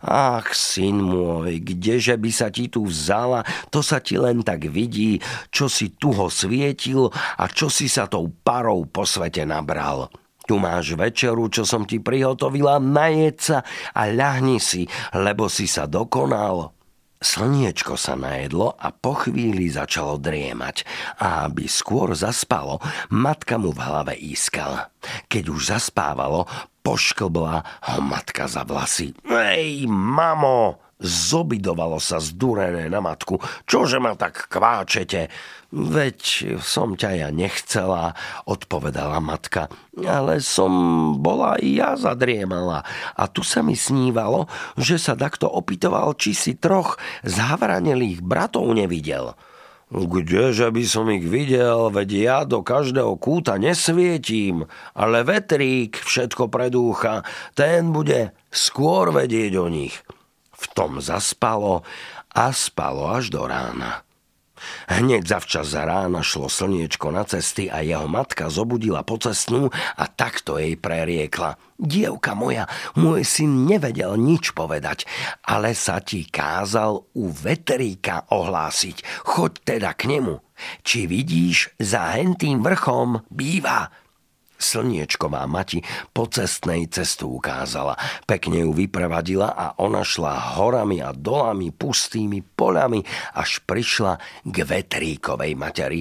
Ach, 0.00 0.48
syn 0.56 1.04
môj, 1.04 1.60
kdeže 1.60 2.16
by 2.16 2.30
sa 2.32 2.48
ti 2.48 2.72
tu 2.72 2.88
vzala, 2.88 3.44
to 3.68 3.84
sa 3.84 4.00
ti 4.00 4.16
len 4.16 4.40
tak 4.40 4.64
vidí, 4.72 5.20
čo 5.52 5.68
si 5.68 5.92
tu 5.92 6.16
ho 6.16 6.32
svietil 6.32 7.12
a 7.12 7.44
čo 7.44 7.68
si 7.68 7.92
sa 7.92 8.08
tou 8.08 8.32
parou 8.40 8.88
po 8.88 9.04
svete 9.04 9.44
nabral. 9.44 10.08
Tu 10.46 10.56
máš 10.56 10.94
večeru, 10.94 11.50
čo 11.50 11.66
som 11.66 11.84
ti 11.84 11.98
prihotovila, 11.98 12.78
najed 12.78 13.36
sa 13.36 13.58
a 13.92 14.06
ľahni 14.08 14.62
si, 14.62 14.86
lebo 15.12 15.50
si 15.50 15.66
sa 15.66 15.90
dokonal. 15.90 16.75
Slniečko 17.16 17.96
sa 17.96 18.12
najedlo 18.12 18.76
a 18.76 18.92
po 18.92 19.16
chvíli 19.16 19.72
začalo 19.72 20.20
driemať 20.20 20.84
a 21.16 21.48
aby 21.48 21.64
skôr 21.64 22.12
zaspalo, 22.12 22.76
matka 23.08 23.56
mu 23.56 23.72
v 23.72 23.80
hlave 23.80 24.14
ískala. 24.20 24.92
Keď 25.26 25.44
už 25.48 25.72
zaspávalo, 25.72 26.44
pošklbla 26.84 27.64
ho 27.92 27.98
matka 28.04 28.44
za 28.46 28.68
vlasy. 28.68 29.16
Ej, 29.26 29.88
mamo, 29.88 30.85
zobidovalo 31.00 32.00
sa 32.00 32.22
zdúrené 32.22 32.88
na 32.88 33.04
matku. 33.04 33.36
Čože 33.68 34.00
ma 34.00 34.16
tak 34.16 34.48
kváčete? 34.48 35.28
Veď 35.74 36.56
som 36.62 36.94
ťa 36.96 37.26
ja 37.26 37.28
nechcela, 37.34 38.16
odpovedala 38.46 39.18
matka, 39.20 39.68
ale 39.98 40.38
som 40.40 40.72
bola 41.18 41.58
i 41.58 41.76
ja 41.82 41.98
zadriemala. 41.98 42.86
A 43.18 43.28
tu 43.28 43.42
sa 43.44 43.60
mi 43.60 43.76
snívalo, 43.76 44.48
že 44.78 44.96
sa 44.96 45.18
takto 45.18 45.50
opytoval, 45.50 46.14
či 46.16 46.32
si 46.32 46.52
troch 46.56 46.96
zhavranelých 47.26 48.22
bratov 48.22 48.72
nevidel. 48.72 49.36
Kdeže 49.86 50.74
by 50.74 50.82
som 50.82 51.06
ich 51.14 51.22
videl, 51.22 51.94
veď 51.94 52.10
ja 52.10 52.38
do 52.42 52.58
každého 52.58 53.14
kúta 53.22 53.54
nesvietím, 53.54 54.66
ale 54.98 55.22
vetrík 55.22 55.94
všetko 56.02 56.50
predúcha, 56.50 57.22
ten 57.54 57.94
bude 57.94 58.34
skôr 58.50 59.14
vedieť 59.14 59.54
o 59.62 59.70
nich. 59.70 59.94
V 60.56 60.64
tom 60.72 60.98
zaspalo 61.04 61.84
a 62.32 62.52
spalo 62.52 63.12
až 63.12 63.32
do 63.32 63.44
rána. 63.44 64.06
Hneď 64.88 65.28
zavčas 65.28 65.76
za 65.76 65.84
rána 65.84 66.24
šlo 66.24 66.48
slniečko 66.48 67.12
na 67.12 67.28
cesty 67.28 67.68
a 67.68 67.84
jeho 67.84 68.08
matka 68.08 68.48
zobudila 68.48 69.04
pocestnú 69.04 69.68
a 69.72 70.04
takto 70.08 70.56
jej 70.56 70.80
preriekla. 70.80 71.60
Dievka 71.76 72.32
moja, 72.32 72.64
môj 72.96 73.20
syn 73.20 73.68
nevedel 73.68 74.16
nič 74.16 74.56
povedať, 74.56 75.04
ale 75.44 75.76
sa 75.76 76.00
ti 76.00 76.24
kázal 76.24 77.04
u 77.12 77.24
veteríka 77.28 78.24
ohlásiť. 78.32 79.28
Choď 79.28 79.52
teda 79.76 79.92
k 79.92 80.16
nemu. 80.16 80.40
Či 80.80 81.04
vidíš, 81.04 81.76
za 81.76 82.16
hentým 82.16 82.64
vrchom 82.64 83.28
býva 83.28 83.92
Slniečková 84.56 85.44
mati 85.44 85.84
po 86.10 86.24
cestnej 86.26 86.88
cestu 86.88 87.36
ukázala. 87.36 87.96
Pekne 88.24 88.64
ju 88.64 88.72
vyprevadila 88.72 89.52
a 89.52 89.66
ona 89.80 90.00
šla 90.00 90.56
horami 90.56 91.04
a 91.04 91.12
dolami, 91.12 91.72
pustými 91.72 92.40
poľami, 92.42 93.04
až 93.36 93.60
prišla 93.68 94.16
k 94.44 94.56
vetríkovej 94.64 95.52
materi. 95.54 96.00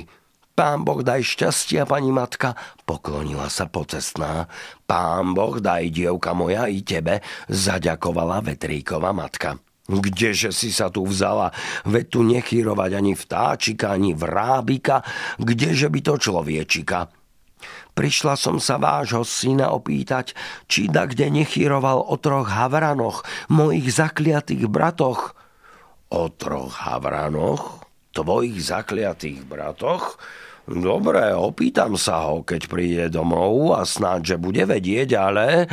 Pán 0.56 0.88
Boh 0.88 1.04
daj 1.04 1.20
šťastia, 1.20 1.84
pani 1.84 2.16
matka, 2.16 2.56
poklonila 2.88 3.52
sa 3.52 3.68
pocestná. 3.68 4.48
Pán 4.88 5.36
Boh 5.36 5.60
daj, 5.60 5.92
dievka 5.92 6.32
moja, 6.32 6.72
i 6.72 6.80
tebe, 6.80 7.20
zaďakovala 7.52 8.40
vetríková 8.40 9.12
matka. 9.12 9.60
Kdeže 9.86 10.56
si 10.56 10.72
sa 10.72 10.88
tu 10.88 11.04
vzala? 11.04 11.52
Veď 11.84 12.06
tu 12.08 12.20
nechýrovať 12.24 12.92
ani 12.96 13.14
vtáčika, 13.20 13.94
ani 13.94 14.16
vrábika. 14.16 15.04
Kdeže 15.38 15.92
by 15.92 16.00
to 16.02 16.14
človečika? 16.18 17.25
Prišla 17.96 18.36
som 18.36 18.60
sa 18.60 18.76
vášho 18.76 19.24
syna 19.24 19.72
opýtať, 19.72 20.36
či 20.68 20.92
da 20.92 21.08
kde 21.08 21.32
nechyroval 21.32 22.04
o 22.04 22.20
troch 22.20 22.52
havranoch, 22.52 23.24
mojich 23.48 23.88
zakliatých 23.88 24.68
bratoch. 24.68 25.32
O 26.12 26.28
troch 26.28 26.76
havranoch? 26.84 27.88
Tvojich 28.12 28.60
zakliatých 28.60 29.48
bratoch? 29.48 30.20
Dobre, 30.66 31.32
opýtam 31.32 31.96
sa 31.96 32.28
ho, 32.28 32.44
keď 32.44 32.62
príde 32.68 33.06
domov 33.08 33.78
a 33.78 33.88
snáď, 33.88 34.36
že 34.36 34.44
bude 34.44 34.64
vedieť, 34.66 35.10
ale 35.16 35.70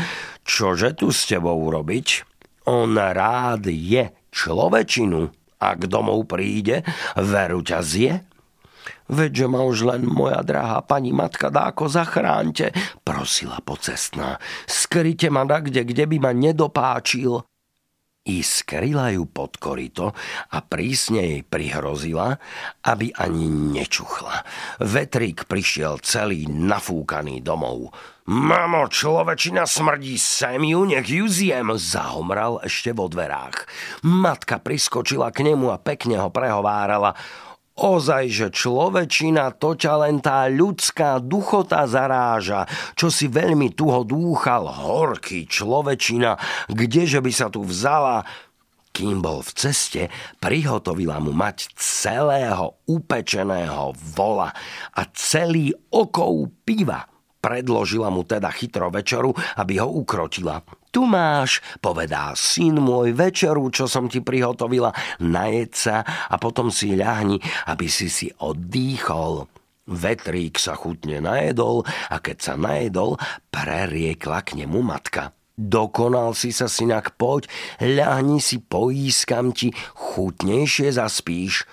čože 0.47 0.95
tu 0.95 1.11
s 1.11 1.27
tebou 1.27 1.59
urobiť? 1.59 2.29
On 2.71 2.93
rád 2.95 3.67
je 3.67 4.15
človečinu. 4.31 5.33
Ak 5.59 5.91
domov 5.91 6.31
príde, 6.31 6.87
veru 7.19 7.65
ťa 7.65 7.81
zje? 7.83 8.32
Veďže 9.13 9.47
ma 9.47 9.61
už 9.63 9.79
len 9.89 10.03
moja 10.09 10.41
drahá 10.41 10.83
pani 10.83 11.13
matka 11.13 11.53
dáko 11.53 11.87
zachránte, 11.91 12.73
prosila 13.05 13.61
pocestná. 13.61 14.41
Skryte 14.65 15.29
ma 15.29 15.45
da 15.45 15.61
kde, 15.61 15.85
kde 15.85 16.05
by 16.09 16.17
ma 16.19 16.33
nedopáčil. 16.33 17.45
I 18.23 18.39
skryla 18.39 19.11
ju 19.19 19.27
pod 19.27 19.59
korito 19.59 20.15
a 20.55 20.59
prísne 20.63 21.27
jej 21.27 21.43
prihrozila, 21.43 22.39
aby 22.87 23.11
ani 23.19 23.51
nečuchla. 23.51 24.47
Vetrík 24.79 25.51
prišiel 25.51 25.99
celý 26.07 26.47
nafúkaný 26.47 27.43
domov. 27.43 27.91
Mamo, 28.31 28.87
človečina 28.87 29.67
smrdí 29.67 30.15
sem 30.15 30.63
ju, 30.63 30.87
nech 30.87 31.11
ju 31.11 31.27
zjem, 31.27 31.75
zahomral 31.75 32.63
ešte 32.63 32.95
vo 32.95 33.11
dverách. 33.11 33.67
Matka 34.07 34.63
priskočila 34.63 35.35
k 35.35 35.43
nemu 35.43 35.75
a 35.75 35.83
pekne 35.83 36.23
ho 36.23 36.31
prehovárala. 36.31 37.19
Ozaj, 37.73 38.25
že 38.29 38.47
človečina 38.53 39.57
to 39.57 39.73
ťa 39.73 40.05
len 40.05 40.21
tá 40.21 40.45
ľudská 40.45 41.25
duchota 41.25 41.89
zaráža, 41.89 42.69
čo 42.93 43.09
si 43.09 43.33
veľmi 43.33 43.73
tuho 43.73 44.05
dúchal, 44.05 44.69
horký 44.69 45.49
človečina, 45.49 46.37
kdeže 46.69 47.25
by 47.25 47.33
sa 47.33 47.49
tu 47.49 47.65
vzala, 47.65 48.29
kým 48.93 49.25
bol 49.25 49.41
v 49.41 49.53
ceste, 49.57 50.03
prihotovila 50.37 51.17
mu 51.17 51.33
mať 51.33 51.73
celého 51.81 52.77
upečeného 52.85 53.97
vola 54.13 54.53
a 54.93 55.03
celý 55.17 55.73
okov 55.89 56.53
piva. 56.69 57.12
Predložila 57.43 58.07
mu 58.07 58.23
teda 58.23 58.55
chytro 58.55 58.87
večeru, 58.87 59.35
aby 59.59 59.83
ho 59.83 59.91
ukrotila. 59.91 60.63
Tu 60.95 61.03
máš, 61.03 61.59
povedá 61.83 62.31
syn 62.39 62.79
môj, 62.79 63.11
večeru, 63.11 63.67
čo 63.75 63.91
som 63.91 64.07
ti 64.07 64.23
prihotovila, 64.23 64.95
najed 65.19 65.75
sa 65.75 66.07
a 66.07 66.39
potom 66.39 66.71
si 66.71 66.95
ľahni, 66.95 67.43
aby 67.67 67.91
si 67.91 68.07
si 68.07 68.31
oddychol. 68.31 69.51
Vetrík 69.91 70.63
sa 70.63 70.79
chutne 70.79 71.19
najedol 71.19 71.83
a 72.07 72.23
keď 72.23 72.37
sa 72.39 72.55
najedol, 72.55 73.19
preriekla 73.51 74.47
k 74.47 74.63
nemu 74.63 74.79
matka. 74.79 75.35
Dokonal 75.59 76.33
si 76.33 76.49
sa, 76.49 76.65
synak, 76.65 77.19
poď, 77.21 77.51
ľahni 77.83 78.41
si, 78.41 78.57
poískam 78.63 79.53
ti, 79.53 79.75
chutnejšie 79.99 80.97
zaspíš. 80.97 81.69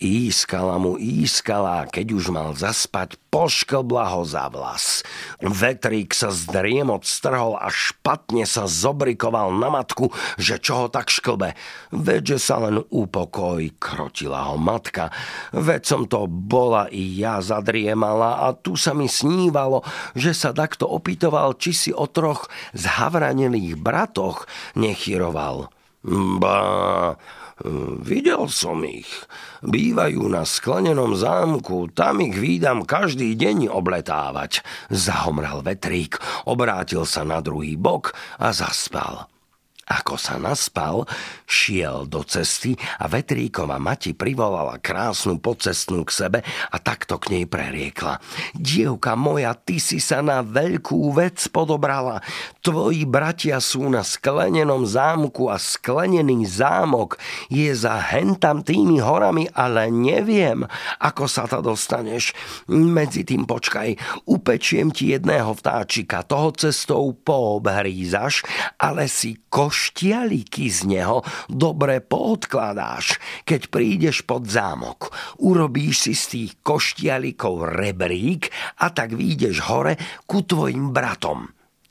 Ískala 0.00 0.80
mu, 0.80 0.96
ískala 0.96 1.84
keď 1.84 2.16
už 2.16 2.32
mal 2.32 2.56
zaspať, 2.56 3.20
pošklbla 3.28 4.16
ho 4.16 4.24
za 4.24 4.48
vlas. 4.48 5.04
Vetrík 5.44 6.16
sa 6.16 6.32
zdriemot 6.32 7.04
strhol 7.04 7.60
a 7.60 7.68
špatne 7.68 8.48
sa 8.48 8.64
zobrikoval 8.64 9.52
na 9.52 9.68
matku, 9.68 10.08
že 10.40 10.56
čo 10.56 10.72
ho 10.80 10.86
tak 10.88 11.12
šklbe. 11.12 11.52
Veď, 11.92 12.32
že 12.32 12.38
sa 12.40 12.64
len 12.64 12.80
upokoj, 12.88 13.60
krotila 13.76 14.48
ho 14.48 14.56
matka. 14.56 15.12
Veď 15.52 15.82
som 15.84 16.08
to 16.08 16.24
bola 16.24 16.88
i 16.88 17.20
ja 17.20 17.44
zadriemala 17.44 18.48
a 18.48 18.56
tu 18.56 18.80
sa 18.80 18.96
mi 18.96 19.04
snívalo, 19.04 19.84
že 20.16 20.32
sa 20.32 20.56
takto 20.56 20.88
opýtoval, 20.88 21.60
či 21.60 21.76
si 21.76 21.90
o 21.92 22.08
troch 22.08 22.48
zhavranelých 22.72 23.76
bratoch 23.76 24.48
nechyroval. 24.80 25.68
Ba, 26.40 26.56
Videl 28.00 28.48
som 28.48 28.80
ich. 28.84 29.08
Bývajú 29.60 30.24
na 30.32 30.48
sklenenom 30.48 31.12
zámku, 31.12 31.92
tam 31.92 32.24
ich 32.24 32.36
vídam 32.36 32.88
každý 32.88 33.36
deň 33.36 33.68
obletávať. 33.68 34.64
Zahomral 34.88 35.60
vetrík, 35.60 36.16
obrátil 36.48 37.04
sa 37.04 37.24
na 37.24 37.44
druhý 37.44 37.76
bok 37.76 38.16
a 38.40 38.52
zaspal. 38.56 39.28
Ako 39.90 40.14
sa 40.14 40.38
naspal, 40.38 41.02
šiel 41.50 42.06
do 42.06 42.22
cesty 42.22 42.78
a 43.02 43.10
Vetríkova 43.10 43.80
mati 43.82 44.14
privolala 44.14 44.78
krásnu 44.78 45.42
pocestnú 45.42 46.06
k 46.06 46.14
sebe 46.14 46.38
a 46.46 46.76
takto 46.78 47.18
k 47.18 47.34
nej 47.34 47.44
preriekla. 47.50 48.22
Dievka 48.54 49.18
moja, 49.18 49.50
ty 49.58 49.82
si 49.82 49.98
sa 49.98 50.22
na 50.22 50.46
veľkú 50.46 51.10
vec 51.16 51.42
podobrala. 51.50 52.22
Tvoji 52.62 53.02
bratia 53.02 53.58
sú 53.58 53.90
na 53.90 54.06
sklenenom 54.06 54.86
zámku 54.86 55.50
a 55.50 55.58
sklenený 55.58 56.46
zámok 56.46 57.18
je 57.50 57.74
za 57.74 57.98
hentam 58.14 58.62
tými 58.62 59.02
horami, 59.02 59.50
ale 59.58 59.90
neviem, 59.90 60.70
ako 61.02 61.26
sa 61.26 61.50
to 61.50 61.58
dostaneš. 61.66 62.30
Medzi 62.70 63.26
tým 63.26 63.42
počkaj, 63.42 63.98
upečiem 64.30 64.94
ti 64.94 65.10
jedného 65.10 65.50
vtáčika, 65.50 66.22
toho 66.22 66.54
cestou 66.54 67.10
poobhrízaš, 67.10 68.46
ale 68.78 69.10
si 69.10 69.34
koš 69.50 69.69
štialiky 69.70 70.66
z 70.68 70.90
neho 70.90 71.22
dobre 71.46 72.02
poodkladáš, 72.02 73.16
keď 73.46 73.70
prídeš 73.70 74.26
pod 74.26 74.50
zámok. 74.50 75.14
Urobíš 75.40 76.10
si 76.10 76.12
z 76.12 76.24
tých 76.26 76.52
koštialikov 76.60 77.70
rebrík 77.70 78.50
a 78.82 78.90
tak 78.90 79.14
výjdeš 79.14 79.64
hore 79.70 79.94
ku 80.26 80.42
tvojim 80.42 80.90
bratom. 80.90 81.48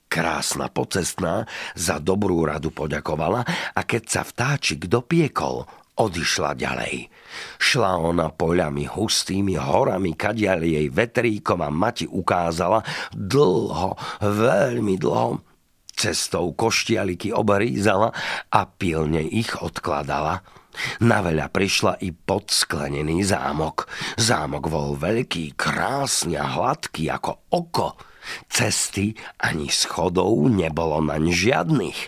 Krásna 0.10 0.74
pocestná 0.74 1.46
za 1.78 2.02
dobrú 2.02 2.42
radu 2.42 2.74
poďakovala 2.74 3.46
a 3.78 3.82
keď 3.86 4.04
sa 4.10 4.22
vtáčik 4.26 4.90
dopiekol, 4.90 5.70
odišla 6.00 6.56
ďalej. 6.56 7.12
Šla 7.62 8.00
ona 8.00 8.32
poľami 8.34 8.90
hustými 8.90 9.60
horami, 9.60 10.16
kadiaľ 10.16 10.60
jej 10.66 10.88
vetríková 10.90 11.70
mati 11.70 12.10
ukázala 12.10 12.82
dlho, 13.14 13.94
veľmi 14.24 14.96
dlho 14.98 15.49
Cestou 16.00 16.56
koštialiky 16.56 17.36
obrízala 17.36 18.16
a 18.48 18.64
pilne 18.64 19.20
ich 19.20 19.52
odkladala. 19.60 20.40
Na 21.04 21.20
veľa 21.20 21.52
prišla 21.52 22.00
i 22.00 22.16
podsklenený 22.16 23.28
zámok. 23.28 23.84
Zámok 24.16 24.72
bol 24.72 24.96
veľký, 24.96 25.60
krásny 25.60 26.40
a 26.40 26.48
hladký 26.48 27.12
ako 27.12 27.52
oko. 27.52 28.00
Cesty 28.48 29.12
ani 29.44 29.68
schodov 29.68 30.48
nebolo 30.48 31.04
naň 31.04 31.36
žiadnych. 31.36 32.00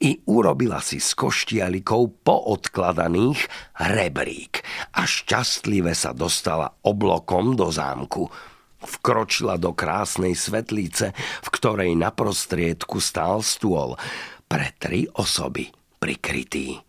I 0.00 0.24
urobila 0.24 0.80
si 0.80 0.96
s 0.96 1.12
koštialikou 1.12 2.24
poodkladaných 2.24 3.44
rebrík 3.76 4.64
a 4.96 5.04
šťastlive 5.04 5.92
sa 5.92 6.16
dostala 6.16 6.80
oblokom 6.80 7.58
do 7.58 7.68
zámku. 7.68 8.53
Vkročila 8.84 9.56
do 9.56 9.72
krásnej 9.72 10.36
svetlice, 10.36 11.16
v 11.16 11.48
ktorej 11.48 11.96
na 11.96 12.12
prostriedku 12.12 13.00
stál 13.00 13.40
stôl 13.40 13.96
pre 14.44 14.76
tri 14.76 15.08
osoby 15.08 15.72
prikrytý. 15.96 16.84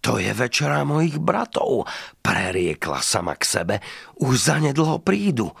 To 0.00 0.16
je 0.16 0.32
večera 0.32 0.80
mojich 0.80 1.20
bratov, 1.20 1.84
preriekla 2.24 3.04
sama 3.04 3.36
k 3.36 3.44
sebe, 3.44 3.76
už 4.16 4.48
zanedlho 4.48 5.04
prídu. 5.04 5.52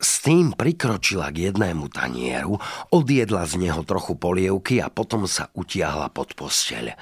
S 0.00 0.24
tým 0.26 0.56
prikročila 0.56 1.30
k 1.30 1.52
jednému 1.52 1.86
tanieru, 1.92 2.58
odjedla 2.90 3.46
z 3.46 3.62
neho 3.62 3.86
trochu 3.86 4.18
polievky 4.18 4.82
a 4.82 4.90
potom 4.90 5.28
sa 5.30 5.52
utiahla 5.54 6.10
pod 6.10 6.34
posteľ. 6.34 6.98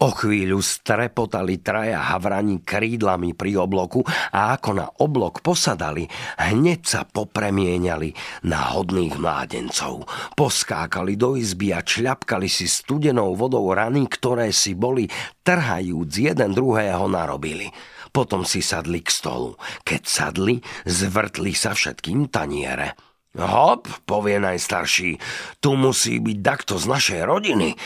O 0.00 0.16
chvíľu 0.16 0.64
strepotali 0.64 1.60
traja 1.60 2.00
havrani 2.00 2.64
krídlami 2.64 3.36
pri 3.36 3.60
obloku 3.60 4.00
a 4.32 4.56
ako 4.56 4.70
na 4.72 4.88
oblok 5.04 5.44
posadali, 5.44 6.08
hneď 6.40 6.80
sa 6.80 7.00
popremieniali 7.04 8.08
na 8.48 8.72
hodných 8.72 9.20
mládencov. 9.20 10.08
Poskákali 10.40 11.20
do 11.20 11.36
izby 11.36 11.76
a 11.76 11.84
čľapkali 11.84 12.48
si 12.48 12.64
studenou 12.64 13.36
vodou 13.36 13.68
rany, 13.76 14.08
ktoré 14.08 14.56
si 14.56 14.72
boli, 14.72 15.04
trhajúc 15.44 16.08
jeden 16.16 16.56
druhého, 16.56 17.04
narobili. 17.04 17.68
Potom 18.08 18.48
si 18.48 18.64
sadli 18.64 19.04
k 19.04 19.12
stolu. 19.12 19.60
Keď 19.84 20.02
sadli, 20.08 20.64
zvrtli 20.88 21.52
sa 21.52 21.76
všetkým 21.76 22.32
taniere. 22.32 22.96
Hop, 23.36 23.86
povie 24.08 24.42
najstarší, 24.42 25.20
tu 25.62 25.78
musí 25.78 26.18
byť 26.18 26.38
takto 26.42 26.80
z 26.80 26.88
našej 26.88 27.20
rodiny. 27.28 27.78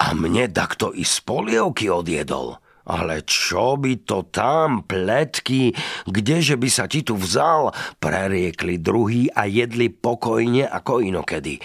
A 0.00 0.16
mne 0.16 0.48
takto 0.48 0.96
i 0.96 1.04
z 1.04 1.20
polievky 1.20 1.92
odjedol. 1.92 2.56
Ale 2.90 3.22
čo 3.22 3.76
by 3.76 4.02
to 4.02 4.26
tam, 4.32 4.82
pletky, 4.88 5.76
kdeže 6.08 6.56
by 6.56 6.68
sa 6.72 6.88
ti 6.88 7.04
tu 7.04 7.14
vzal, 7.14 7.70
preriekli 8.00 8.80
druhý 8.80 9.28
a 9.30 9.46
jedli 9.46 9.92
pokojne 9.92 10.66
ako 10.66 11.04
inokedy. 11.04 11.60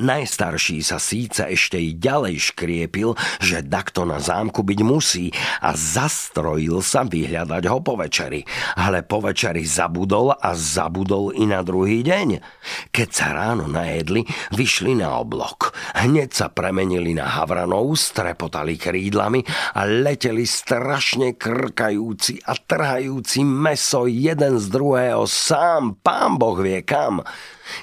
Najstarší 0.00 0.80
sa 0.80 0.96
síce 0.96 1.44
ešte 1.44 1.76
i 1.76 1.92
ďalej 1.92 2.56
škriepil, 2.56 3.12
že 3.36 3.60
takto 3.60 4.08
na 4.08 4.16
zámku 4.16 4.64
byť 4.64 4.80
musí 4.80 5.28
a 5.60 5.76
zastrojil 5.76 6.80
sa 6.80 7.04
vyhľadať 7.04 7.68
ho 7.68 7.78
po 7.84 8.00
večeri. 8.00 8.40
Ale 8.80 9.04
po 9.04 9.20
večeri 9.20 9.60
zabudol 9.68 10.32
a 10.32 10.56
zabudol 10.56 11.36
i 11.36 11.44
na 11.44 11.60
druhý 11.60 12.00
deň. 12.00 12.40
Keď 12.88 13.08
sa 13.12 13.36
ráno 13.36 13.68
najedli, 13.68 14.24
vyšli 14.56 14.96
na 14.96 15.20
oblok. 15.20 15.76
Hneď 15.92 16.32
sa 16.32 16.48
premenili 16.48 17.12
na 17.12 17.28
havranov, 17.36 17.92
strepotali 18.00 18.80
krídlami 18.80 19.44
a 19.76 19.84
leteli 19.84 20.48
strašne 20.48 21.36
krkajúci 21.36 22.40
a 22.48 22.56
trhajúci 22.56 23.44
meso 23.44 24.08
jeden 24.08 24.56
z 24.56 24.66
druhého 24.72 25.28
sám, 25.28 26.00
pán 26.00 26.40
Boh 26.40 26.56
vie 26.56 26.80
kam. 26.80 27.20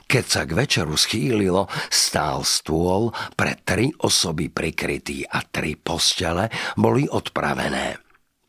Keď 0.08 0.26
sa 0.26 0.41
k 0.47 0.56
večeru 0.56 0.95
schýlilo, 0.95 1.67
stál 1.91 2.41
stôl 2.47 3.12
pre 3.36 3.60
tri 3.62 3.91
osoby 4.04 4.50
prikrytý 4.50 5.28
a 5.28 5.43
tri 5.43 5.76
postele 5.76 6.50
boli 6.80 7.06
odpravené. 7.06 8.07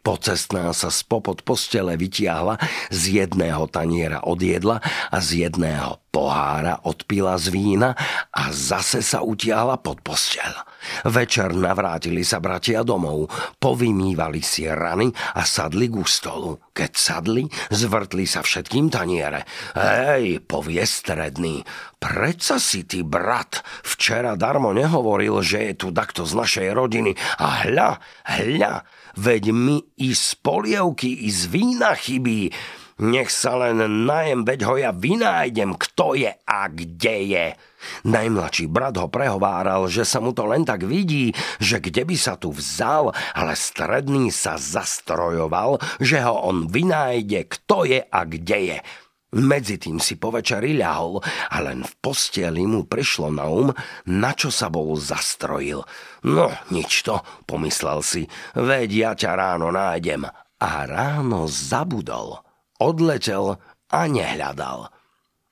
Pocestná 0.09 0.73
sa 0.73 0.89
spopod 0.89 1.45
postele 1.45 1.93
vytiahla, 2.01 2.57
z 2.89 3.21
jedného 3.21 3.69
taniera 3.69 4.25
odjedla 4.25 4.81
a 5.13 5.17
z 5.21 5.45
jedného 5.45 6.01
pohára 6.09 6.81
odpila 6.89 7.37
z 7.37 7.53
vína 7.53 7.93
a 8.33 8.49
zase 8.49 9.05
sa 9.05 9.21
utiahla 9.21 9.77
pod 9.85 10.01
postel. 10.01 10.49
Večer 11.05 11.53
navrátili 11.53 12.25
sa 12.25 12.41
bratia 12.41 12.81
domov, 12.81 13.29
povymývali 13.61 14.41
si 14.41 14.65
rany 14.65 15.13
a 15.13 15.45
sadli 15.45 15.93
ku 15.93 16.01
stolu. 16.09 16.57
Keď 16.73 16.93
sadli, 16.97 17.45
zvrtli 17.69 18.25
sa 18.25 18.41
všetkým 18.41 18.89
taniere. 18.89 19.45
Hej, 19.77 20.41
povie 20.49 20.89
stredný, 20.89 21.61
predsa 22.01 22.57
si 22.57 22.89
ty 22.89 23.05
brat 23.05 23.61
včera 23.85 24.41
darmo 24.41 24.73
nehovoril, 24.73 25.45
že 25.45 25.69
je 25.69 25.75
tu 25.77 25.89
takto 25.93 26.25
z 26.25 26.33
našej 26.33 26.69
rodiny 26.73 27.13
a 27.37 27.69
hľa, 27.69 27.91
hľa, 28.25 28.75
veď 29.19 29.51
mi 29.51 29.83
i 29.99 30.15
z 30.15 30.39
polievky, 30.39 31.27
i 31.27 31.29
z 31.35 31.51
vína 31.51 31.99
chybí. 31.99 32.55
Nech 32.99 33.31
sa 33.31 33.55
len 33.55 33.79
najem, 34.07 34.43
veď 34.43 34.61
ho 34.67 34.75
ja 34.75 34.91
vynájdem, 34.91 35.79
kto 35.79 36.19
je 36.19 36.35
a 36.35 36.61
kde 36.67 37.17
je. 37.31 37.47
Najmladší 38.11 38.67
brat 38.67 38.99
ho 38.99 39.07
prehováral, 39.07 39.87
že 39.87 40.03
sa 40.03 40.19
mu 40.19 40.35
to 40.35 40.51
len 40.51 40.67
tak 40.67 40.83
vidí, 40.83 41.31
že 41.63 41.79
kde 41.79 42.03
by 42.03 42.17
sa 42.19 42.35
tu 42.35 42.51
vzal, 42.51 43.15
ale 43.39 43.55
stredný 43.55 44.35
sa 44.35 44.59
zastrojoval, 44.59 45.79
že 46.03 46.19
ho 46.27 46.43
on 46.43 46.67
vynájde, 46.67 47.47
kto 47.47 47.87
je 47.87 48.03
a 48.03 48.21
kde 48.27 48.59
je. 48.75 48.79
Medzi 49.29 49.77
tým 49.77 50.01
si 50.01 50.17
po 50.17 50.33
večeri 50.33 50.73
ľahol 50.73 51.21
a 51.53 51.57
len 51.61 51.85
v 51.85 51.93
posteli 52.01 52.65
mu 52.65 52.89
prišlo 52.89 53.29
na 53.29 53.45
um, 53.45 53.69
na 54.09 54.33
čo 54.33 54.49
sa 54.49 54.73
bol 54.73 54.97
zastrojil. 54.97 55.85
No, 56.25 56.49
nič 56.73 57.05
to, 57.05 57.21
pomyslel 57.45 58.01
si, 58.01 58.25
veď 58.57 58.89
ja 58.89 59.11
ťa 59.13 59.33
ráno 59.37 59.69
nájdem. 59.69 60.25
A 60.59 60.71
ráno 60.89 61.45
zabudol, 61.45 62.41
odletel 62.81 63.61
a 63.93 64.01
nehľadal. 64.09 64.89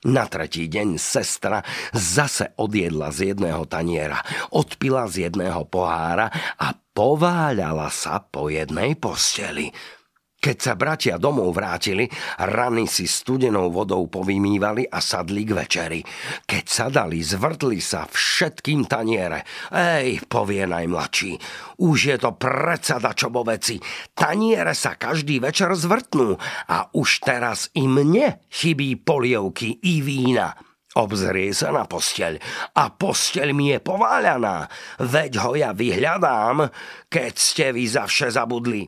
Na 0.07 0.25
tretí 0.25 0.73
deň 0.73 0.97
sestra 0.97 1.61
zase 1.93 2.57
odjedla 2.57 3.13
z 3.13 3.35
jedného 3.35 3.67
taniera, 3.69 4.23
odpila 4.57 5.05
z 5.05 5.29
jedného 5.29 5.69
pohára 5.69 6.33
a 6.57 6.73
pováľala 6.97 7.93
sa 7.93 8.25
po 8.25 8.49
jednej 8.49 8.97
posteli. 8.97 9.69
Keď 10.47 10.59
sa 10.63 10.79
bratia 10.79 11.19
domov 11.19 11.59
vrátili, 11.59 12.07
rany 12.39 12.87
si 12.87 13.11
studenou 13.11 13.67
vodou 13.67 14.07
povymývali 14.07 14.87
a 14.87 15.03
sadli 15.03 15.43
k 15.43 15.59
večeri. 15.59 16.01
Keď 16.47 16.65
sadali, 16.71 17.19
zvrtli 17.19 17.83
sa 17.83 18.07
všetkým 18.07 18.87
taniere. 18.87 19.43
Ej, 19.75 20.23
povie 20.31 20.63
najmladší, 20.71 21.35
už 21.83 21.99
je 21.99 22.17
to 22.23 22.39
predsa 22.39 23.03
dačobo 23.03 23.43
veci. 23.43 23.83
Taniere 24.15 24.79
sa 24.79 24.95
každý 24.95 25.43
večer 25.43 25.75
zvrtnú 25.75 26.39
a 26.71 26.95
už 26.95 27.27
teraz 27.27 27.75
i 27.75 27.91
mne 27.91 28.39
chybí 28.47 29.03
polievky 29.03 29.83
i 29.83 29.99
vína. 29.99 30.55
Obzrie 30.95 31.51
sa 31.59 31.75
na 31.75 31.91
posteľ 31.91 32.39
a 32.79 32.95
posteľ 32.95 33.51
mi 33.51 33.75
je 33.75 33.83
pováľaná. 33.83 34.71
Veď 35.03 35.43
ho 35.43 35.59
ja 35.59 35.75
vyhľadám, 35.75 36.71
keď 37.11 37.33
ste 37.35 37.75
vy 37.75 37.83
zavše 37.91 38.31
zabudli. 38.31 38.87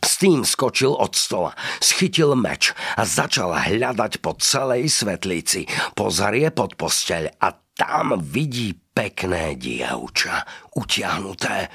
S 0.00 0.16
tým 0.20 0.44
skočil 0.44 0.96
od 0.96 1.12
stola, 1.12 1.52
schytil 1.80 2.32
meč 2.34 2.72
a 2.96 3.04
začal 3.04 3.52
hľadať 3.52 4.24
po 4.24 4.36
celej 4.40 4.88
svetlici. 4.88 5.68
Pozrie 5.92 6.48
pod 6.50 6.76
posteľ 6.80 7.36
a 7.40 7.48
tam 7.76 8.20
vidí 8.20 8.76
pekné 8.76 9.56
dievča, 9.56 10.44
utiahnuté. 10.76 11.68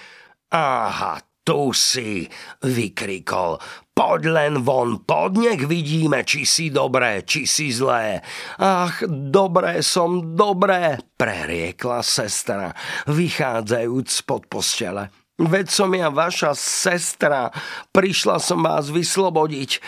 Aha, 0.53 1.17
tu 1.45 1.73
si, 1.73 2.29
vykrikol. 2.61 3.57
Poď 3.95 4.21
len 4.27 4.53
von, 4.61 5.01
poď, 5.01 5.55
nech 5.55 5.63
vidíme, 5.69 6.21
či 6.27 6.43
si 6.43 6.67
dobré, 6.69 7.23
či 7.23 7.47
si 7.47 7.71
zlé. 7.71 8.19
Ach, 8.59 8.99
dobré 9.07 9.79
som, 9.79 10.35
dobré, 10.35 10.99
preriekla 11.15 12.03
sestra, 12.03 12.75
vychádzajúc 13.07 14.11
pod 14.27 14.45
postele. 14.51 15.24
Veď 15.35 15.67
som 15.67 15.91
ja 15.91 16.07
vaša 16.07 16.55
sestra, 16.55 17.51
prišla 17.91 18.39
som 18.39 18.63
vás 18.63 18.87
vyslobodiť. 18.87 19.83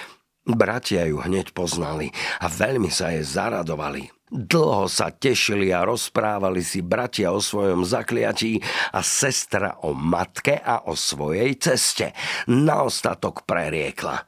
Bratia 0.47 1.07
ju 1.07 1.23
hneď 1.23 1.55
poznali 1.55 2.11
a 2.43 2.51
veľmi 2.51 2.91
sa 2.91 3.15
jej 3.15 3.23
zaradovali. 3.23 4.11
Dlho 4.27 4.91
sa 4.91 5.07
tešili 5.07 5.71
a 5.71 5.87
rozprávali 5.87 6.59
si 6.59 6.83
bratia 6.83 7.31
o 7.31 7.39
svojom 7.39 7.87
zakliatí 7.87 8.59
a 8.91 8.99
sestra 8.99 9.79
o 9.87 9.95
matke 9.95 10.59
a 10.59 10.83
o 10.91 10.99
svojej 10.99 11.55
ceste. 11.55 12.11
Na 12.51 12.83
ostatok 12.83 13.47
preriekla. 13.47 14.19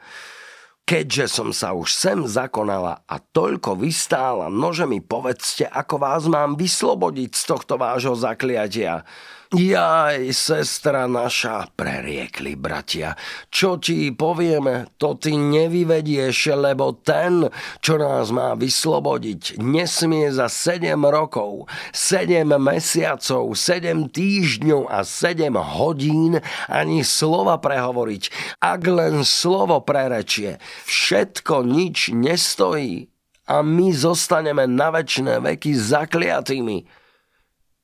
Keďže 0.90 1.30
som 1.30 1.54
sa 1.54 1.78
už 1.78 1.94
sem 1.94 2.26
zakonala 2.26 3.06
a 3.06 3.22
toľko 3.22 3.78
vystála, 3.78 4.50
nože 4.50 4.90
mi 4.90 5.06
povedzte, 5.06 5.70
ako 5.70 6.02
vás 6.02 6.26
mám 6.26 6.58
vyslobodiť 6.58 7.30
z 7.30 7.44
tohto 7.46 7.78
vášho 7.78 8.18
zakliatia. 8.18 9.06
Jaj, 9.50 10.30
sestra 10.30 11.10
naša, 11.10 11.74
preriekli 11.74 12.54
bratia, 12.54 13.18
čo 13.50 13.82
ti 13.82 14.14
povieme, 14.14 14.94
to 15.02 15.18
ty 15.18 15.34
nevyvedieš, 15.34 16.54
lebo 16.54 16.94
ten, 16.94 17.50
čo 17.82 17.98
nás 17.98 18.30
má 18.30 18.54
vyslobodiť, 18.54 19.58
nesmie 19.58 20.30
za 20.30 20.46
sedem 20.54 21.02
rokov, 21.02 21.66
sedem 21.90 22.54
mesiacov, 22.62 23.58
sedem 23.58 24.06
týždňov 24.14 24.86
a 24.86 25.02
sedem 25.02 25.58
hodín 25.58 26.38
ani 26.70 27.02
slova 27.02 27.58
prehovoriť. 27.58 28.24
Ak 28.62 28.86
len 28.86 29.26
slovo 29.26 29.82
prerečie, 29.82 30.62
všetko 30.86 31.66
nič 31.66 32.14
nestojí 32.14 33.10
a 33.50 33.66
my 33.66 33.90
zostaneme 33.90 34.70
na 34.70 34.94
väčšie 34.94 35.42
veky 35.42 35.72
zakliatými. 35.74 36.78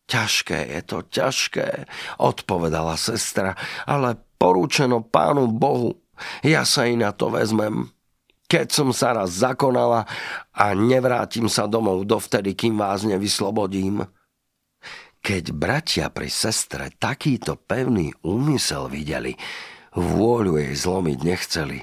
Ťažké 0.05 0.59
je 0.69 0.81
to, 0.85 1.01
ťažké, 1.01 1.89
odpovedala 2.21 2.93
sestra, 2.93 3.57
ale 3.89 4.21
porúčeno 4.37 5.01
pánu 5.01 5.49
Bohu, 5.49 5.97
ja 6.45 6.61
sa 6.61 6.85
i 6.85 6.93
na 6.93 7.09
to 7.09 7.33
vezmem. 7.33 7.89
Keď 8.45 8.67
som 8.69 8.93
sa 8.93 9.17
raz 9.17 9.41
zakonala 9.41 10.05
a 10.53 10.65
nevrátim 10.77 11.49
sa 11.49 11.65
domov 11.65 12.05
dovtedy, 12.05 12.53
kým 12.53 12.77
vás 12.77 13.01
nevyslobodím. 13.01 14.05
Keď 15.25 15.43
bratia 15.57 16.13
pri 16.13 16.29
sestre 16.29 16.93
takýto 17.01 17.57
pevný 17.57 18.13
úmysel 18.21 18.85
videli, 18.85 19.33
vôľu 19.97 20.61
jej 20.61 20.77
zlomiť 20.77 21.19
nechceli. 21.25 21.81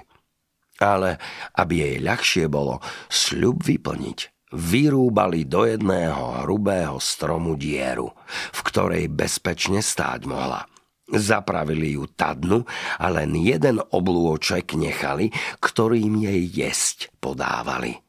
Ale 0.81 1.21
aby 1.59 1.75
jej 1.85 1.97
ľahšie 2.01 2.45
bolo 2.49 2.81
sľub 3.11 3.65
vyplniť, 3.67 4.51
vyrúbali 4.53 5.49
do 5.49 5.65
jedného 5.65 6.45
hrubého 6.45 7.01
stromu 7.01 7.57
dieru, 7.57 8.13
v 8.53 8.61
ktorej 8.65 9.09
bezpečne 9.09 9.81
stáť 9.81 10.29
mohla. 10.29 10.65
Zapravili 11.13 12.01
ju 12.01 12.09
tadnu 12.09 12.65
a 12.97 13.07
len 13.13 13.37
jeden 13.37 13.85
oblôček 13.85 14.73
nechali, 14.81 15.29
ktorým 15.61 16.25
jej 16.25 16.41
jesť 16.49 17.13
podávali. 17.21 18.01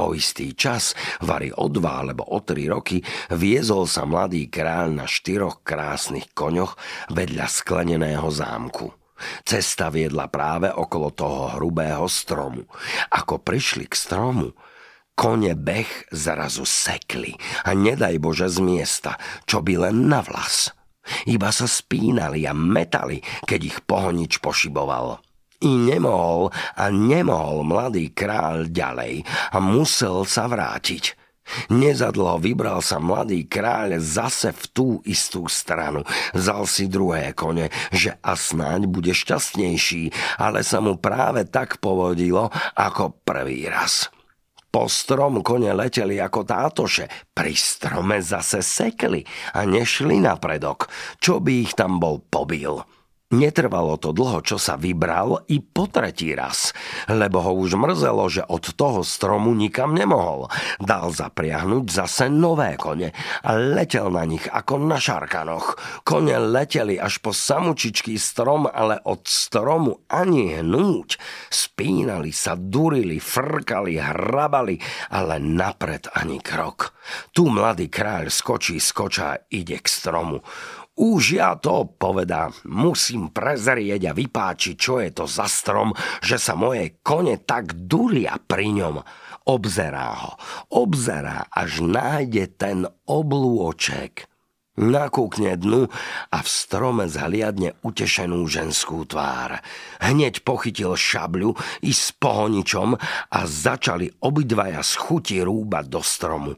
O 0.00 0.16
istý 0.16 0.56
čas, 0.56 0.96
vary 1.20 1.52
o 1.52 1.68
dva 1.68 2.00
alebo 2.00 2.24
o 2.24 2.40
tri 2.40 2.64
roky, 2.64 3.04
viezol 3.28 3.84
sa 3.84 4.08
mladý 4.08 4.48
kráľ 4.48 5.04
na 5.04 5.04
štyroch 5.04 5.60
krásnych 5.60 6.32
koňoch 6.32 6.80
vedľa 7.12 7.44
skleneného 7.44 8.24
zámku. 8.32 9.01
Cesta 9.42 9.88
viedla 9.88 10.28
práve 10.28 10.70
okolo 10.70 11.12
toho 11.12 11.56
hrubého 11.58 12.06
stromu. 12.06 12.66
Ako 13.12 13.42
prišli 13.42 13.86
k 13.86 13.94
stromu, 13.94 14.52
Kone 15.12 15.52
beh 15.52 16.08
zrazu 16.08 16.64
sekli 16.64 17.36
a 17.68 17.76
nedaj 17.76 18.16
Bože 18.16 18.48
z 18.48 18.64
miesta, 18.64 19.20
čo 19.44 19.60
by 19.60 19.88
len 19.88 20.08
na 20.08 20.24
vlas. 20.24 20.72
Iba 21.28 21.52
sa 21.52 21.68
spínali 21.68 22.48
a 22.48 22.56
metali, 22.56 23.20
keď 23.44 23.60
ich 23.60 23.78
pohonič 23.84 24.40
pošiboval. 24.40 25.20
I 25.62 25.70
nemohol 25.70 26.50
a 26.74 26.90
nemohol 26.90 27.62
mladý 27.62 28.10
kráľ 28.10 28.72
ďalej 28.72 29.22
a 29.54 29.62
musel 29.62 30.26
sa 30.26 30.50
vrátiť. 30.50 31.21
Nezadlho 31.68 32.38
vybral 32.40 32.80
sa 32.80 32.98
mladý 33.02 33.46
kráľ 33.46 34.00
zase 34.00 34.52
v 34.52 34.62
tú 34.72 34.88
istú 35.04 35.46
stranu. 35.46 36.02
Zal 36.32 36.64
si 36.64 36.88
druhé 36.88 37.32
kone, 37.32 37.68
že 37.92 38.16
a 38.20 38.36
snáď 38.36 38.88
bude 38.88 39.12
šťastnejší, 39.12 40.12
ale 40.40 40.64
sa 40.64 40.80
mu 40.80 40.96
práve 40.98 41.44
tak 41.48 41.78
povodilo 41.82 42.48
ako 42.76 43.22
prvý 43.26 43.68
raz. 43.68 44.08
Po 44.72 44.88
strom 44.88 45.44
kone 45.44 45.68
leteli 45.76 46.16
ako 46.16 46.48
tátoše, 46.48 47.04
pri 47.36 47.52
strome 47.52 48.24
zase 48.24 48.64
sekli 48.64 49.20
a 49.52 49.68
nešli 49.68 50.16
na 50.16 50.40
predok, 50.40 50.88
čo 51.20 51.44
by 51.44 51.52
ich 51.68 51.76
tam 51.76 52.00
bol 52.00 52.24
pobil. 52.24 52.80
Netrvalo 53.32 53.96
to 53.96 54.12
dlho, 54.12 54.44
čo 54.44 54.60
sa 54.60 54.76
vybral 54.76 55.48
i 55.48 55.64
po 55.64 55.88
tretí 55.88 56.36
raz, 56.36 56.76
lebo 57.08 57.40
ho 57.40 57.56
už 57.56 57.80
mrzelo, 57.80 58.28
že 58.28 58.44
od 58.44 58.76
toho 58.76 59.00
stromu 59.00 59.56
nikam 59.56 59.96
nemohol. 59.96 60.52
Dal 60.76 61.08
zapriahnuť 61.08 61.84
zase 61.88 62.28
nové 62.28 62.76
kone 62.76 63.16
a 63.40 63.50
letel 63.56 64.12
na 64.12 64.28
nich 64.28 64.44
ako 64.44 64.84
na 64.84 65.00
šarkanoch. 65.00 65.80
Kone 66.04 66.36
leteli 66.36 67.00
až 67.00 67.24
po 67.24 67.32
samučičký 67.32 68.20
strom, 68.20 68.68
ale 68.68 69.00
od 69.08 69.24
stromu 69.24 70.04
ani 70.12 70.60
hnúť. 70.60 71.16
Spínali 71.48 72.36
sa, 72.36 72.52
durili, 72.52 73.16
frkali, 73.16 73.96
hrabali, 73.96 74.76
ale 75.08 75.40
napred 75.40 76.04
ani 76.12 76.36
krok. 76.36 76.92
Tu 77.32 77.48
mladý 77.48 77.88
kráľ 77.88 78.28
skočí, 78.28 78.76
skočá, 78.76 79.40
ide 79.48 79.80
k 79.80 79.88
stromu. 79.88 80.44
Už 81.02 81.34
ja 81.34 81.58
to, 81.58 81.90
povedá, 81.98 82.54
musím 82.62 83.34
prezrieť 83.34 84.06
a 84.06 84.12
vypáčiť, 84.14 84.78
čo 84.78 85.02
je 85.02 85.10
to 85.10 85.26
za 85.26 85.50
strom, 85.50 85.90
že 86.22 86.38
sa 86.38 86.54
moje 86.54 87.02
kone 87.02 87.42
tak 87.42 87.74
duria 87.74 88.38
pri 88.38 88.70
ňom. 88.70 89.02
Obzerá 89.50 90.14
ho, 90.14 90.38
obzerá, 90.70 91.50
až 91.50 91.82
nájde 91.82 92.54
ten 92.54 92.86
oblúoček. 93.10 94.30
Nakúkne 94.78 95.58
dnu 95.58 95.90
a 96.30 96.38
v 96.38 96.48
strome 96.48 97.10
zhliadne 97.10 97.74
utešenú 97.82 98.46
ženskú 98.46 99.02
tvár. 99.02 99.58
Hneď 99.98 100.46
pochytil 100.46 100.94
šabľu 100.94 101.58
i 101.82 101.90
s 101.90 102.14
pohoničom 102.14 102.94
a 103.26 103.40
začali 103.42 104.22
obidvaja 104.22 104.86
z 104.86 104.92
chuti 105.02 105.42
rúbať 105.42 105.84
do 105.90 105.98
stromu. 105.98 106.54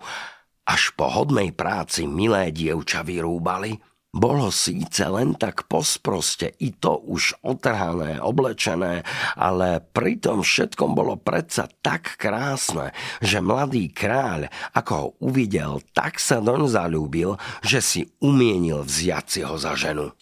Až 0.68 0.92
po 0.92 1.09
hodnej 1.09 1.57
práci 1.57 2.04
milé 2.04 2.52
dievča 2.52 3.00
vyrúbali– 3.00 3.72
bolo 4.14 4.55
síce 4.55 5.03
len 5.11 5.35
tak 5.35 5.66
posproste, 5.66 6.55
i 6.62 6.70
to 6.70 7.03
už 7.03 7.42
otrhané, 7.42 8.22
oblečené, 8.22 9.03
ale 9.35 9.83
pri 9.83 10.22
tom 10.22 10.46
všetkom 10.46 10.94
bolo 10.94 11.18
predsa 11.18 11.66
tak 11.83 12.14
krásne, 12.14 12.94
že 13.18 13.42
mladý 13.42 13.90
kráľ, 13.90 14.46
ako 14.70 14.92
ho 14.94 15.09
uvidel, 15.18 15.83
tak 15.90 16.22
sa 16.22 16.38
doň 16.38 16.70
zalúbil, 16.70 17.35
že 17.66 17.83
si 17.83 18.00
umienil 18.22 18.87
vziať 18.87 19.27
si 19.27 19.40
ho 19.42 19.59
za 19.59 19.74
ženu. 19.74 20.14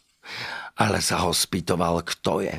Ale 0.81 1.05
sa 1.05 1.29
ho 1.29 1.37
spýtoval, 1.37 2.01
kto 2.01 2.41
je. 2.41 2.57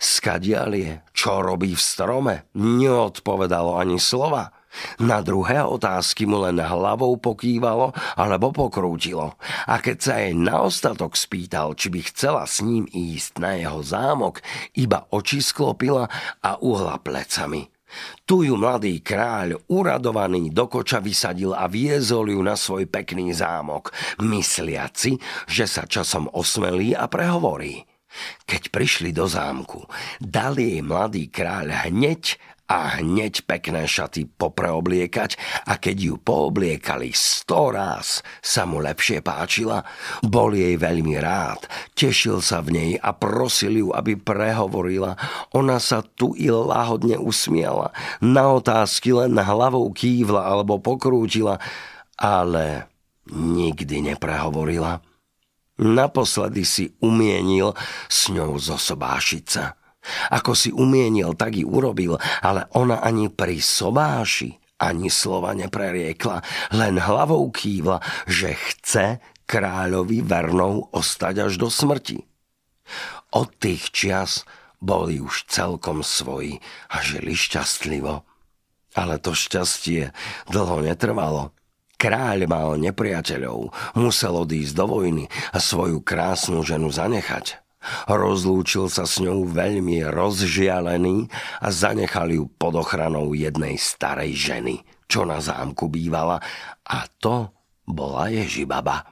Skadial 0.00 0.72
je, 0.72 1.04
čo 1.12 1.44
robí 1.44 1.76
v 1.76 1.84
strome, 1.84 2.34
neodpovedalo 2.56 3.76
ani 3.76 4.00
slova. 4.00 4.61
Na 5.00 5.20
druhé 5.20 5.60
otázky 5.60 6.24
mu 6.24 6.40
len 6.42 6.56
hlavou 6.56 7.16
pokývalo 7.20 7.92
alebo 8.16 8.52
pokrútilo. 8.52 9.36
A 9.68 9.78
keď 9.78 9.96
sa 10.00 10.14
jej 10.20 10.32
na 10.32 10.64
ostatok 10.64 11.12
spýtal, 11.16 11.76
či 11.76 11.92
by 11.92 12.00
chcela 12.08 12.44
s 12.48 12.64
ním 12.64 12.88
ísť 12.88 13.40
na 13.40 13.56
jeho 13.60 13.80
zámok, 13.84 14.40
iba 14.76 15.04
oči 15.12 15.44
sklopila 15.44 16.08
a 16.40 16.56
uhla 16.60 16.96
plecami. 17.00 17.68
Tu 18.24 18.48
ju 18.48 18.56
mladý 18.56 19.04
kráľ, 19.04 19.60
uradovaný 19.68 20.48
do 20.48 20.64
koča 20.64 21.04
vysadil 21.04 21.52
a 21.52 21.68
viezol 21.68 22.32
ju 22.32 22.40
na 22.40 22.56
svoj 22.56 22.88
pekný 22.88 23.36
zámok, 23.36 23.92
mysliaci, 24.16 25.20
že 25.44 25.68
sa 25.68 25.84
časom 25.84 26.32
osmelí 26.32 26.96
a 26.96 27.04
prehovorí. 27.04 27.84
Keď 28.44 28.68
prišli 28.68 29.10
do 29.12 29.24
zámku, 29.24 29.88
dal 30.20 30.60
jej 30.60 30.84
mladý 30.84 31.32
kráľ 31.32 31.88
hneď 31.88 32.36
a 32.72 32.96
hneď 32.96 33.44
pekné 33.44 33.84
šaty 33.84 34.24
popreobliekať 34.24 35.36
a 35.68 35.76
keď 35.76 35.96
ju 36.00 36.14
poobliekali 36.16 37.12
sto 37.12 37.68
ráz, 37.68 38.24
sa 38.40 38.64
mu 38.64 38.80
lepšie 38.80 39.20
páčila, 39.20 39.84
bol 40.24 40.56
jej 40.56 40.80
veľmi 40.80 41.20
rád, 41.20 41.68
tešil 41.92 42.40
sa 42.40 42.64
v 42.64 42.72
nej 42.72 42.90
a 42.96 43.12
prosil 43.12 43.76
ju, 43.76 43.88
aby 43.92 44.16
prehovorila. 44.16 45.20
Ona 45.52 45.76
sa 45.76 46.00
tu 46.00 46.32
i 46.32 46.48
lahodne 46.48 47.20
usmiala, 47.20 47.92
na 48.24 48.56
otázky 48.56 49.12
len 49.12 49.36
hlavou 49.36 49.92
kývla 49.92 50.40
alebo 50.40 50.80
pokrútila, 50.80 51.60
ale 52.16 52.88
nikdy 53.28 54.00
neprehovorila. 54.16 55.04
Naposledy 55.76 56.64
si 56.64 56.84
umienil 57.04 57.76
s 58.08 58.32
ňou 58.32 58.56
zosobášiť 58.56 59.44
sa. 59.44 59.76
Ako 60.34 60.58
si 60.58 60.74
umienil, 60.74 61.38
tak 61.38 61.54
i 61.56 61.62
urobil, 61.62 62.18
ale 62.42 62.66
ona 62.74 63.00
ani 63.02 63.30
pri 63.30 63.62
sobáši 63.62 64.62
ani 64.82 65.06
slova 65.06 65.54
nepreriekla, 65.54 66.42
len 66.74 66.98
hlavou 66.98 67.46
kývla, 67.54 68.02
že 68.26 68.58
chce 68.58 69.22
kráľovi 69.46 70.26
vernou 70.26 70.90
ostať 70.90 71.46
až 71.46 71.52
do 71.62 71.70
smrti. 71.70 72.18
Od 73.32 73.48
tých 73.62 73.94
čias 73.94 74.42
boli 74.82 75.22
už 75.22 75.46
celkom 75.46 76.02
svoji 76.02 76.58
a 76.90 76.98
žili 76.98 77.38
šťastlivo. 77.38 78.26
Ale 78.92 79.16
to 79.22 79.32
šťastie 79.32 80.12
dlho 80.50 80.84
netrvalo. 80.84 81.54
Kráľ 81.96 82.50
mal 82.50 82.74
nepriateľov, 82.82 83.70
musel 83.94 84.34
odísť 84.34 84.74
do 84.74 84.84
vojny 84.90 85.24
a 85.54 85.62
svoju 85.62 86.02
krásnu 86.02 86.66
ženu 86.66 86.90
zanechať. 86.90 87.62
Rozlúčil 88.06 88.86
sa 88.86 89.04
s 89.08 89.18
ňou 89.18 89.46
veľmi 89.48 90.06
rozžialený 90.06 91.26
a 91.62 91.68
zanechal 91.68 92.30
ju 92.30 92.44
pod 92.46 92.78
ochranou 92.78 93.34
jednej 93.34 93.78
starej 93.78 94.34
ženy, 94.34 94.86
čo 95.10 95.26
na 95.26 95.42
zámku 95.42 95.90
bývala, 95.90 96.40
a 96.86 97.04
to 97.20 97.50
bola 97.86 98.30
Ježibaba. 98.30 99.06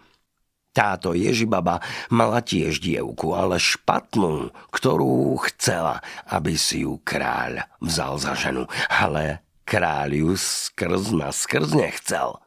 Táto 0.71 1.19
Ježibaba 1.19 1.83
mala 2.15 2.39
tiež 2.39 2.79
dievku, 2.79 3.35
ale 3.35 3.59
špatnú, 3.59 4.55
ktorú 4.71 5.35
chcela, 5.51 5.99
aby 6.31 6.55
si 6.55 6.87
ju 6.87 7.03
kráľ 7.03 7.67
vzal 7.83 8.23
za 8.23 8.39
ženu. 8.39 8.71
Ale 8.87 9.43
kráľ 9.67 10.15
ju 10.15 10.31
skrz 10.39 11.11
na 11.11 11.35
skrz 11.35 11.75
nechcel. 11.75 12.39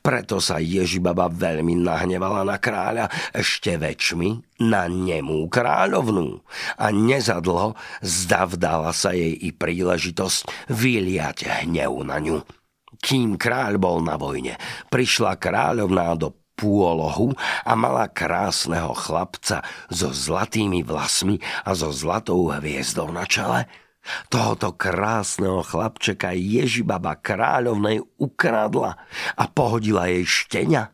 Preto 0.00 0.38
sa 0.38 0.60
Ježibaba 0.60 1.28
veľmi 1.28 1.78
nahnevala 1.80 2.44
na 2.44 2.56
kráľa, 2.60 3.08
ešte 3.32 3.76
väčšmi 3.80 4.60
na 4.68 4.86
nemú 4.86 5.48
kráľovnú. 5.48 6.40
A 6.78 6.92
nezadlho 6.92 7.74
zdavdala 8.04 8.92
sa 8.94 9.16
jej 9.16 9.32
i 9.32 9.50
príležitosť 9.50 10.70
vyliať 10.70 11.48
hnev 11.64 11.92
na 12.04 12.18
ňu. 12.20 12.36
Kým 13.02 13.34
kráľ 13.40 13.82
bol 13.82 13.98
na 14.04 14.14
vojne, 14.14 14.60
prišla 14.92 15.40
kráľovná 15.40 16.14
do 16.14 16.36
pôlohu 16.54 17.34
a 17.66 17.72
mala 17.74 18.06
krásneho 18.06 18.94
chlapca 18.94 19.66
so 19.90 20.14
zlatými 20.14 20.86
vlasmi 20.86 21.42
a 21.66 21.74
so 21.74 21.90
zlatou 21.90 22.52
hviezdou 22.52 23.10
na 23.10 23.26
čele– 23.26 23.66
Tohoto 24.26 24.74
krásneho 24.74 25.62
chlapčeka 25.62 26.34
Ježibaba 26.34 27.14
kráľovnej 27.14 28.02
ukradla 28.18 28.98
a 29.38 29.44
pohodila 29.46 30.10
jej 30.10 30.26
štenia. 30.26 30.90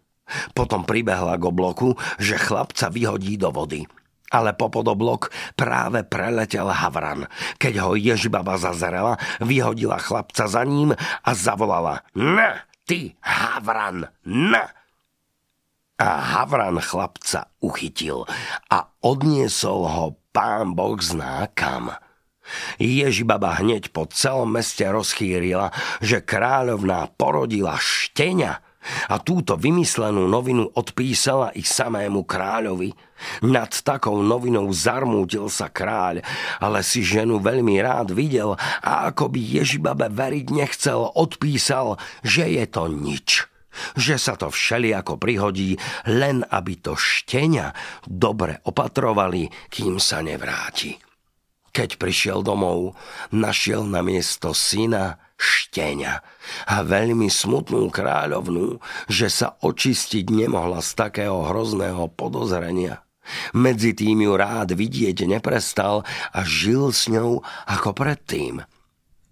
Potom 0.53 0.85
pribehla 0.85 1.41
k 1.41 1.49
obloku, 1.49 1.97
že 2.21 2.37
chlapca 2.37 2.93
vyhodí 2.93 3.41
do 3.41 3.49
vody. 3.49 3.89
Ale 4.29 4.53
popod 4.53 4.85
oblok 4.85 5.33
práve 5.57 6.05
preletel 6.05 6.69
Havran. 6.69 7.25
Keď 7.57 7.75
ho 7.81 7.97
Ježibaba 7.97 8.61
zazerela, 8.61 9.17
vyhodila 9.41 9.97
chlapca 9.97 10.45
za 10.45 10.61
ním 10.69 10.93
a 11.25 11.31
zavolala 11.33 12.05
Na, 12.13 12.61
ty 12.85 13.17
Havran, 13.25 14.13
na! 14.29 14.69
A 15.99 16.11
Havran 16.23 16.79
chlapca 16.79 17.51
uchytil 17.59 18.29
a 18.71 18.87
odniesol 19.03 19.83
ho 19.89 20.07
pán 20.31 20.77
Boh 20.77 21.01
zná 21.01 21.51
kam. 21.57 21.91
Ježibaba 22.81 23.59
hneď 23.61 23.93
po 23.93 24.09
celom 24.09 24.53
meste 24.53 24.87
rozchýrila, 24.89 25.73
že 26.01 26.25
kráľovná 26.25 27.13
porodila 27.17 27.77
štenia 27.77 28.65
a 29.09 29.21
túto 29.21 29.59
vymyslenú 29.59 30.31
novinu 30.31 30.71
odpísala 30.73 31.53
ich 31.53 31.69
samému 31.69 32.25
kráľovi. 32.25 32.95
Nad 33.45 33.75
takou 33.83 34.23
novinou 34.23 34.71
zarmútil 34.71 35.51
sa 35.51 35.69
kráľ, 35.69 36.23
ale 36.63 36.81
si 36.87 37.03
ženu 37.03 37.43
veľmi 37.43 37.83
rád 37.83 38.15
videl 38.15 38.55
a 38.81 39.11
ako 39.11 39.35
by 39.35 39.41
Ježibabe 39.61 40.07
veriť 40.09 40.47
nechcel, 40.55 41.11
odpísal, 41.19 41.99
že 42.23 42.49
je 42.49 42.65
to 42.69 42.87
nič 42.89 43.49
že 43.95 44.19
sa 44.19 44.35
to 44.35 44.51
všelijako 44.51 45.23
prihodí, 45.23 45.79
len 46.11 46.43
aby 46.51 46.83
to 46.83 46.99
štenia 46.99 47.71
dobre 48.03 48.59
opatrovali, 48.67 49.47
kým 49.71 50.03
sa 50.03 50.19
nevráti. 50.19 51.08
Keď 51.79 51.95
prišiel 51.95 52.43
domov, 52.43 52.99
našiel 53.31 53.87
na 53.87 54.03
miesto 54.03 54.51
syna 54.51 55.23
štenia 55.39 56.27
a 56.67 56.83
veľmi 56.83 57.31
smutnú 57.31 57.87
kráľovnú, 57.95 58.83
že 59.07 59.31
sa 59.31 59.55
očistiť 59.63 60.27
nemohla 60.27 60.83
z 60.83 60.91
takého 60.99 61.47
hrozného 61.47 62.11
podozrenia. 62.19 63.07
Medzi 63.55 63.95
tým 63.95 64.27
ju 64.27 64.35
rád 64.35 64.75
vidieť 64.75 65.23
neprestal 65.31 66.03
a 66.35 66.43
žil 66.43 66.91
s 66.91 67.07
ňou 67.07 67.47
ako 67.71 67.95
predtým. 67.95 68.59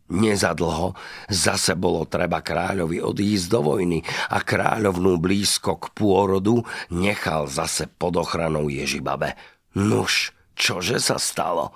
Nezadlho 0.06 0.94
zase 1.26 1.74
bolo 1.74 2.06
treba 2.06 2.46
kráľovi 2.46 3.02
odísť 3.02 3.46
do 3.50 3.74
vojny 3.74 4.06
a 4.30 4.38
kráľovnú 4.38 5.18
blízko 5.18 5.82
k 5.82 5.90
pôrodu 5.98 6.62
nechal 6.94 7.50
zase 7.50 7.90
pod 7.90 8.14
ochranou 8.22 8.70
Ježibabe. 8.70 9.35
Nuž, 9.74 10.30
čože 10.54 11.02
sa 11.02 11.18
stalo? 11.18 11.74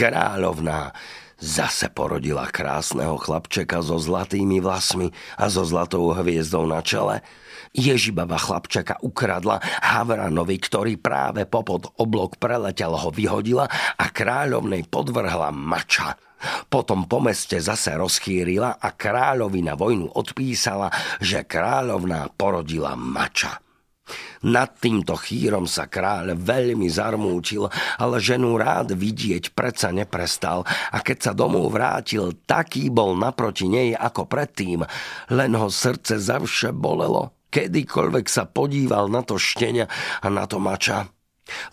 Kráľovná 0.00 0.96
zase 1.36 1.92
porodila 1.92 2.48
krásneho 2.48 3.20
chlapčeka 3.20 3.84
so 3.84 4.00
zlatými 4.00 4.56
vlasmi 4.56 5.12
a 5.36 5.52
so 5.52 5.60
zlatou 5.60 6.16
hviezdou 6.16 6.64
na 6.64 6.80
čele. 6.80 7.20
Ježibaba 7.76 8.40
chlapčeka 8.40 8.96
ukradla 9.04 9.60
Havranovi, 9.60 10.56
ktorý 10.56 10.96
práve 10.96 11.44
popod 11.44 11.92
oblok 12.00 12.40
preletel 12.40 12.96
ho 12.96 13.12
vyhodila 13.12 13.68
a 14.00 14.08
kráľovnej 14.08 14.88
podvrhla 14.88 15.52
mača. 15.52 16.16
Potom 16.72 17.04
po 17.04 17.20
meste 17.20 17.60
zase 17.60 17.92
rozchýrila 17.92 18.80
a 18.80 18.96
kráľovi 18.96 19.60
na 19.60 19.76
vojnu 19.76 20.16
odpísala, 20.16 20.88
že 21.20 21.44
kráľovná 21.44 22.32
porodila 22.40 22.96
mača. 22.96 23.60
Nad 24.40 24.80
týmto 24.80 25.14
chýrom 25.20 25.68
sa 25.68 25.84
kráľ 25.84 26.32
veľmi 26.34 26.88
zarmúčil, 26.88 27.68
ale 28.00 28.16
ženu 28.18 28.56
rád 28.56 28.96
vidieť 28.96 29.52
predsa 29.52 29.92
neprestal 29.92 30.64
a 30.66 30.98
keď 31.04 31.18
sa 31.30 31.32
domov 31.36 31.68
vrátil, 31.76 32.32
taký 32.48 32.88
bol 32.88 33.12
naproti 33.14 33.68
nej 33.68 33.92
ako 33.92 34.24
predtým, 34.24 34.80
len 35.28 35.52
ho 35.54 35.68
srdce 35.68 36.16
zavše 36.16 36.72
bolelo. 36.72 37.36
Kedykoľvek 37.50 38.26
sa 38.30 38.46
podíval 38.46 39.10
na 39.10 39.26
to 39.26 39.34
štenia 39.36 39.90
a 40.22 40.26
na 40.30 40.46
to 40.46 40.62
mača. 40.62 41.10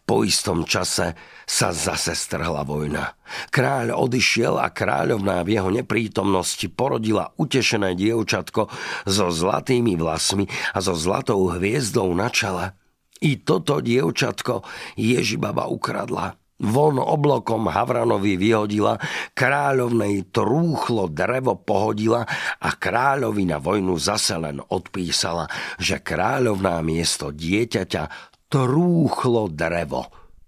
Po 0.03 0.21
istom 0.27 0.63
čase 0.67 1.15
sa 1.47 1.71
zase 1.71 2.11
strhla 2.11 2.67
vojna. 2.67 3.15
Kráľ 3.51 3.95
odišiel 3.95 4.59
a 4.59 4.67
kráľovná 4.67 5.47
v 5.47 5.55
jeho 5.55 5.71
neprítomnosti 5.71 6.67
porodila 6.71 7.31
utešené 7.39 7.95
dievčatko 7.95 8.67
so 9.07 9.27
zlatými 9.31 9.95
vlasmi 9.95 10.47
a 10.75 10.79
so 10.83 10.91
zlatou 10.95 11.55
hviezdou 11.55 12.11
na 12.11 12.27
čele. 12.27 12.75
I 13.23 13.41
toto 13.41 13.81
dievčatko 13.81 14.61
Ježibaba 14.99 15.65
ukradla. 15.71 16.37
Von 16.57 16.97
oblokom 16.97 17.69
Havranovi 17.69 18.33
vyhodila, 18.33 18.97
kráľovnej 19.37 20.33
trúchlo 20.33 21.05
drevo 21.05 21.53
pohodila 21.53 22.25
a 22.57 22.69
kráľovi 22.73 23.45
na 23.45 23.61
vojnu 23.61 23.93
zase 24.01 24.41
len 24.41 24.57
odpísala, 24.65 25.45
že 25.77 26.01
kráľovná 26.01 26.81
miesto 26.81 27.29
dieťaťa 27.29 28.33
trúchlo 28.47 29.51
drevo 29.51 30.07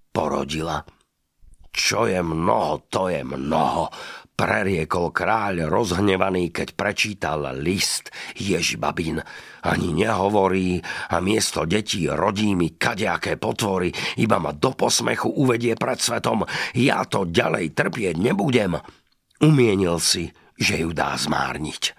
porodila. 0.10 0.84
Čo 1.70 2.10
je 2.10 2.20
mnoho, 2.20 2.90
to 2.90 3.14
je 3.14 3.22
mnoho, 3.22 3.88
preriekol 4.34 5.12
kráľ 5.12 5.68
rozhnevaný, 5.68 6.50
keď 6.56 6.74
prečítal 6.74 7.44
list 7.60 8.10
Ježibabin. 8.40 9.20
Ani 9.68 9.92
nehovorí 9.92 10.80
a 11.12 11.20
miesto 11.20 11.68
detí 11.68 12.08
rodí 12.08 12.56
mi 12.56 12.74
kadejaké 12.80 13.36
potvory, 13.36 13.92
iba 14.18 14.40
ma 14.40 14.56
do 14.56 14.72
posmechu 14.72 15.30
uvedie 15.30 15.76
pred 15.76 16.00
svetom. 16.00 16.48
Ja 16.74 17.04
to 17.04 17.28
ďalej 17.28 17.76
trpieť 17.76 18.16
nebudem. 18.16 18.80
Umienil 19.44 20.00
si, 20.00 20.32
že 20.56 20.84
ju 20.84 20.96
dá 20.96 21.16
zmárniť. 21.20 21.96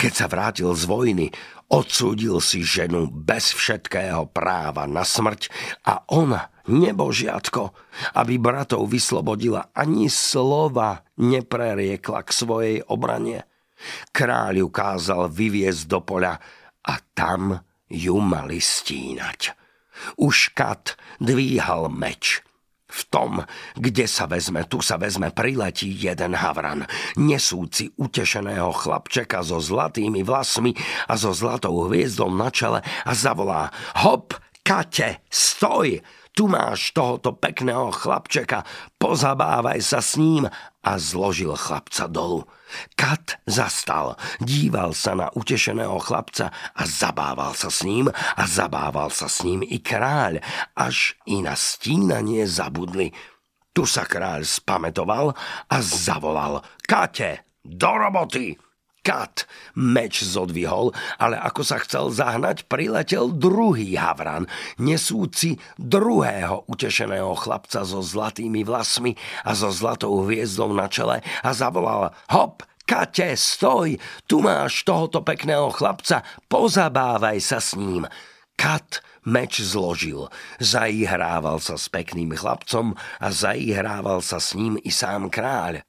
Keď 0.00 0.12
sa 0.14 0.26
vrátil 0.30 0.72
z 0.72 0.82
vojny, 0.88 1.26
odsúdil 1.68 2.40
si 2.40 2.64
ženu 2.64 3.08
bez 3.12 3.52
všetkého 3.52 4.28
práva 4.32 4.88
na 4.88 5.04
smrť 5.04 5.52
a 5.84 6.04
ona 6.08 6.48
nebožiatko, 6.68 7.72
aby 8.16 8.34
bratov 8.40 8.88
vyslobodila, 8.88 9.72
ani 9.72 10.08
slova 10.12 11.04
nepreriekla 11.20 12.20
k 12.24 12.30
svojej 12.32 12.76
obrane. 12.88 13.44
Kráľ 14.10 14.66
ju 14.66 14.68
kázal 14.72 15.22
vyviezť 15.30 15.82
do 15.86 16.00
poľa 16.02 16.34
a 16.88 16.94
tam 17.14 17.56
ju 17.88 18.16
mali 18.20 18.58
stínať. 18.58 19.54
Už 20.20 20.54
kat 20.54 20.94
dvíhal 21.18 21.90
meč. 21.90 22.42
V 22.88 23.00
tom, 23.12 23.44
kde 23.76 24.08
sa 24.08 24.24
vezme, 24.24 24.64
tu 24.64 24.80
sa 24.80 24.96
vezme, 24.96 25.28
priletí 25.28 25.92
jeden 25.92 26.32
havran, 26.32 26.88
nesúci 27.20 27.92
utešeného 28.00 28.72
chlapčeka 28.72 29.44
so 29.44 29.60
zlatými 29.60 30.24
vlasmi 30.24 30.72
a 31.04 31.14
so 31.20 31.36
zlatou 31.36 31.84
hviezdou 31.84 32.32
na 32.32 32.48
čele 32.48 32.80
a 32.80 33.12
zavolá 33.12 33.68
Hop, 34.00 34.32
Kate, 34.64 35.20
stoj! 35.28 36.00
Tu 36.38 36.46
máš 36.46 36.94
tohoto 36.94 37.34
pekného 37.34 37.90
chlapčeka, 37.90 38.62
pozabávaj 38.94 39.82
sa 39.82 39.98
s 39.98 40.14
ním 40.14 40.46
a 40.86 40.92
zložil 40.94 41.50
chlapca 41.58 42.06
dolu. 42.06 42.46
Kat 42.94 43.42
zastal, 43.42 44.14
díval 44.38 44.94
sa 44.94 45.18
na 45.18 45.34
utešeného 45.34 45.98
chlapca 45.98 46.54
a 46.78 46.86
zabával 46.86 47.58
sa 47.58 47.74
s 47.74 47.82
ním 47.82 48.06
a 48.14 48.44
zabával 48.46 49.10
sa 49.10 49.26
s 49.26 49.42
ním 49.42 49.66
i 49.66 49.82
kráľ, 49.82 50.38
až 50.78 51.18
i 51.26 51.42
na 51.42 51.58
stínanie 51.58 52.46
zabudli. 52.46 53.10
Tu 53.74 53.82
sa 53.82 54.06
kráľ 54.06 54.46
spametoval 54.46 55.34
a 55.66 55.76
zavolal 55.82 56.62
Kate, 56.86 57.50
do 57.66 57.90
roboty! 57.98 58.67
Kat. 59.08 59.48
Meč 59.72 60.20
zodvihol, 60.20 60.92
ale 61.16 61.40
ako 61.40 61.64
sa 61.64 61.80
chcel 61.80 62.12
zahnať, 62.12 62.68
priletel 62.68 63.32
druhý 63.32 63.96
havran, 63.96 64.44
nesúci 64.76 65.56
druhého 65.80 66.68
utešeného 66.68 67.32
chlapca 67.40 67.88
so 67.88 68.04
zlatými 68.04 68.68
vlasmi 68.68 69.16
a 69.48 69.56
so 69.56 69.72
zlatou 69.72 70.28
hviezdou 70.28 70.76
na 70.76 70.92
čele 70.92 71.24
a 71.40 71.50
zavolal 71.56 72.12
Hop, 72.28 72.68
Kate, 72.84 73.36
stoj, 73.36 73.96
tu 74.28 74.44
máš 74.44 74.84
tohoto 74.84 75.24
pekného 75.24 75.72
chlapca, 75.72 76.24
pozabávaj 76.48 77.40
sa 77.40 77.60
s 77.60 77.76
ním. 77.76 78.04
Kat 78.56 79.00
meč 79.28 79.60
zložil, 79.60 80.28
zaihrával 80.60 81.60
sa 81.60 81.76
s 81.76 81.88
pekným 81.92 82.32
chlapcom 82.32 82.96
a 83.20 83.28
zaihrával 83.28 84.24
sa 84.24 84.40
s 84.40 84.56
ním 84.56 84.80
i 84.80 84.88
sám 84.88 85.28
kráľ. 85.28 85.84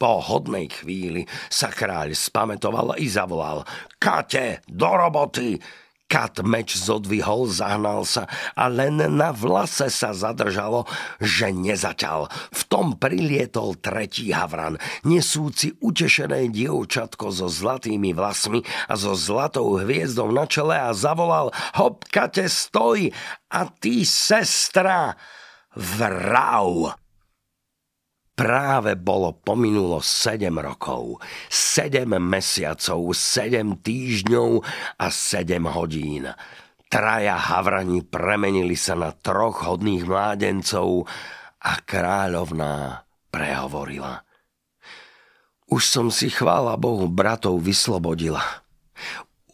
Po 0.00 0.16
hodnej 0.16 0.72
chvíli 0.72 1.28
sa 1.52 1.68
kráľ 1.68 2.16
spametoval 2.16 2.96
i 2.96 3.04
zavolal 3.04 3.68
Kate, 4.00 4.64
do 4.64 4.88
roboty! 4.88 5.60
Kat 6.10 6.42
meč 6.42 6.74
zodvihol, 6.74 7.46
zahnal 7.46 8.02
sa 8.02 8.26
a 8.58 8.66
len 8.66 8.98
na 8.98 9.30
vlase 9.30 9.86
sa 9.92 10.10
zadržalo, 10.10 10.82
že 11.22 11.54
nezaťal. 11.54 12.26
V 12.50 12.62
tom 12.66 12.98
prilietol 12.98 13.78
tretí 13.78 14.34
havran, 14.34 14.80
nesúci 15.06 15.76
utešené 15.78 16.50
dievčatko 16.50 17.30
so 17.30 17.46
zlatými 17.46 18.10
vlasmi 18.10 18.64
a 18.90 18.98
so 18.98 19.14
zlatou 19.14 19.78
hviezdou 19.78 20.34
na 20.34 20.50
čele 20.50 20.80
a 20.80 20.90
zavolal 20.96 21.54
Hop, 21.78 22.08
Kate, 22.10 22.50
stoj! 22.50 23.12
A 23.52 23.68
ty, 23.68 24.02
sestra, 24.02 25.14
vrav! 25.78 26.99
Práve 28.40 28.96
bolo 28.96 29.36
pominulo 29.36 30.00
7 30.00 30.48
rokov, 30.48 31.20
7 31.52 32.08
mesiacov, 32.16 33.12
7 33.12 33.84
týždňov 33.84 34.64
a 34.96 35.06
7 35.12 35.60
hodín. 35.68 36.24
Traja 36.88 37.36
havrani 37.36 38.00
premenili 38.00 38.80
sa 38.80 38.96
na 38.96 39.12
troch 39.12 39.68
hodných 39.68 40.08
mládencov 40.08 41.04
a 41.60 41.84
kráľovná 41.84 43.04
prehovorila. 43.28 44.24
Už 45.68 45.84
som 45.84 46.08
si, 46.08 46.32
chvála 46.32 46.80
Bohu, 46.80 47.12
bratov 47.12 47.60
vyslobodila. 47.60 48.64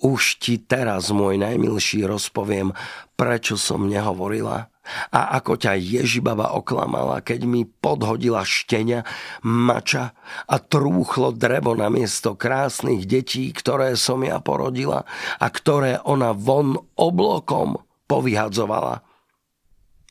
Už 0.05 0.41
ti 0.43 0.61
teraz, 0.61 1.09
môj 1.15 1.41
najmilší, 1.41 2.05
rozpoviem, 2.05 2.73
prečo 3.15 3.57
som 3.57 3.89
nehovorila– 3.89 4.67
a 5.11 5.39
ako 5.39 5.59
ťa 5.59 5.79
Ježibaba 5.79 6.55
oklamala, 6.55 7.21
keď 7.23 7.41
mi 7.47 7.67
podhodila 7.67 8.47
štenia, 8.47 9.03
mača 9.43 10.15
a 10.47 10.57
trúchlo 10.63 11.35
drevo 11.35 11.75
na 11.75 11.91
miesto 11.91 12.39
krásnych 12.39 13.05
detí, 13.07 13.51
ktoré 13.51 13.99
som 13.99 14.23
ja 14.23 14.39
porodila 14.39 15.05
a 15.43 15.47
ktoré 15.51 15.99
ona 16.07 16.31
von 16.33 16.79
oblokom 16.95 17.83
povyhadzovala. 18.07 19.03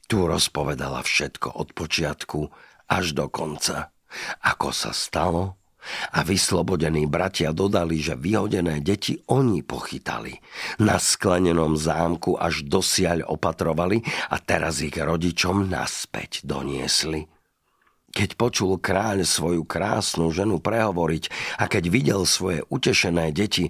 Tu 0.05 0.21
rozpovedala 0.21 1.01
všetko 1.01 1.57
od 1.57 1.73
počiatku 1.73 2.39
až 2.91 3.17
do 3.17 3.25
konca. 3.31 3.89
Ako 4.45 4.69
sa 4.69 4.93
stalo, 4.93 5.57
a 6.11 6.25
vyslobodení 6.25 7.05
bratia 7.05 7.53
dodali, 7.53 8.01
že 8.01 8.17
vyhodené 8.17 8.81
deti 8.81 9.21
oni 9.29 9.61
pochytali. 9.61 10.37
Na 10.81 10.97
sklenenom 10.97 11.77
zámku 11.77 12.35
až 12.35 12.65
dosiaľ 12.65 13.29
opatrovali 13.29 14.01
a 14.29 14.37
teraz 14.41 14.81
ich 14.81 14.97
rodičom 14.97 15.69
naspäť 15.69 16.43
doniesli. 16.43 17.29
Keď 18.15 18.29
počul 18.39 18.79
kráľ 18.79 19.27
svoju 19.27 19.67
krásnu 19.67 20.31
ženu 20.31 20.63
prehovoriť 20.63 21.23
a 21.59 21.67
keď 21.67 21.83
videl 21.91 22.21
svoje 22.23 22.63
utešené 22.71 23.35
deti, 23.35 23.67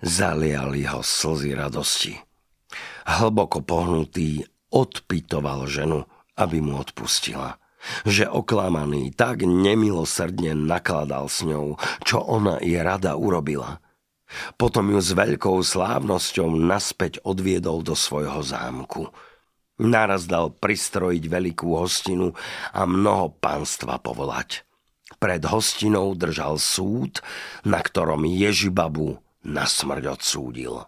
zaliali 0.00 0.88
ho 0.88 1.04
slzy 1.04 1.52
radosti. 1.52 2.16
Hlboko 3.04 3.60
pohnutý 3.60 4.48
odpitoval 4.72 5.68
ženu, 5.68 6.08
aby 6.40 6.64
mu 6.64 6.80
odpustila 6.80 7.61
že 8.06 8.30
oklamaný 8.30 9.10
tak 9.14 9.42
nemilosrdne 9.42 10.54
nakladal 10.54 11.26
s 11.26 11.42
ňou, 11.42 11.76
čo 12.06 12.22
ona 12.22 12.58
i 12.62 12.78
rada 12.78 13.18
urobila. 13.18 13.82
Potom 14.56 14.88
ju 14.88 15.00
s 15.00 15.12
veľkou 15.12 15.60
slávnosťou 15.60 16.48
naspäť 16.56 17.20
odviedol 17.20 17.84
do 17.84 17.92
svojho 17.92 18.40
zámku. 18.40 19.12
Naraz 19.82 20.28
dal 20.28 20.52
pristrojiť 20.52 21.24
veľkú 21.26 21.68
hostinu 21.76 22.32
a 22.72 22.82
mnoho 22.86 23.34
pánstva 23.36 24.00
povolať. 24.00 24.64
Pred 25.20 25.42
hostinou 25.48 26.16
držal 26.16 26.56
súd, 26.56 27.20
na 27.66 27.82
ktorom 27.84 28.24
Ježibabu 28.24 29.20
na 29.44 29.68
smrť 29.68 30.16
odsúdil. 30.18 30.86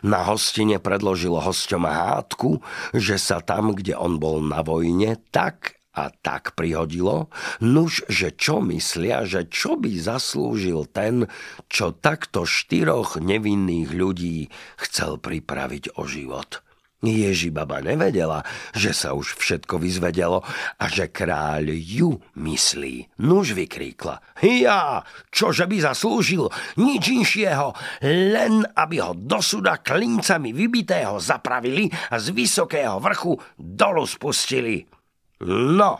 Na 0.00 0.24
hostine 0.24 0.80
predložil 0.80 1.36
hosťom 1.36 1.84
hádku, 1.84 2.50
že 2.96 3.20
sa 3.20 3.44
tam, 3.44 3.76
kde 3.76 3.92
on 3.92 4.16
bol 4.16 4.40
na 4.40 4.64
vojne, 4.64 5.20
tak 5.28 5.75
a 5.96 6.12
tak 6.12 6.52
prihodilo, 6.52 7.32
nuž, 7.64 8.04
že 8.12 8.36
čo 8.36 8.60
myslia, 8.60 9.24
že 9.24 9.48
čo 9.48 9.80
by 9.80 9.96
zaslúžil 9.96 10.84
ten, 10.92 11.24
čo 11.72 11.96
takto 11.96 12.44
štyroch 12.44 13.16
nevinných 13.16 13.90
ľudí 13.96 14.52
chcel 14.76 15.16
pripraviť 15.16 15.96
o 15.96 16.04
život. 16.04 16.60
Ježi 17.04 17.52
baba 17.52 17.84
nevedela, 17.84 18.40
že 18.72 18.96
sa 18.96 19.12
už 19.12 19.36
všetko 19.36 19.76
vyzvedelo 19.76 20.40
a 20.80 20.84
že 20.88 21.12
kráľ 21.12 21.76
ju 21.76 22.16
myslí. 22.40 23.20
Nuž 23.20 23.52
vykríkla. 23.52 24.24
Ja, 24.40 25.04
čože 25.28 25.68
by 25.68 25.92
zaslúžil? 25.92 26.48
Nič 26.80 27.04
inšieho, 27.12 27.76
len 28.00 28.64
aby 28.72 28.96
ho 29.04 29.12
do 29.12 29.44
suda 29.44 29.84
klincami 29.84 30.56
vybitého 30.56 31.20
zapravili 31.20 31.92
a 32.10 32.16
z 32.16 32.32
vysokého 32.32 32.96
vrchu 32.96 33.36
dolu 33.54 34.08
spustili. 34.08 34.95
No, 35.44 35.92